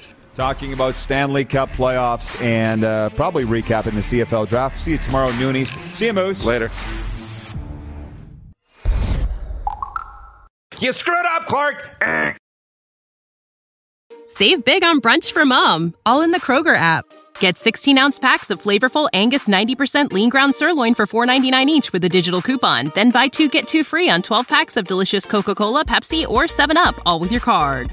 [0.41, 4.81] Talking about Stanley Cup playoffs and uh, probably recapping the CFL draft.
[4.81, 5.71] See you tomorrow noonies.
[5.95, 6.47] See you, Moose.
[6.47, 6.71] Later.
[10.79, 12.03] You screwed up, Clark.
[14.25, 17.05] Save big on brunch for mom, all in the Kroger app.
[17.39, 22.03] Get 16 ounce packs of flavorful Angus 90% lean ground sirloin for $4.99 each with
[22.05, 22.93] a digital coupon.
[22.95, 26.45] Then buy two get two free on 12 packs of delicious Coca Cola, Pepsi, or
[26.45, 27.93] 7UP, all with your card.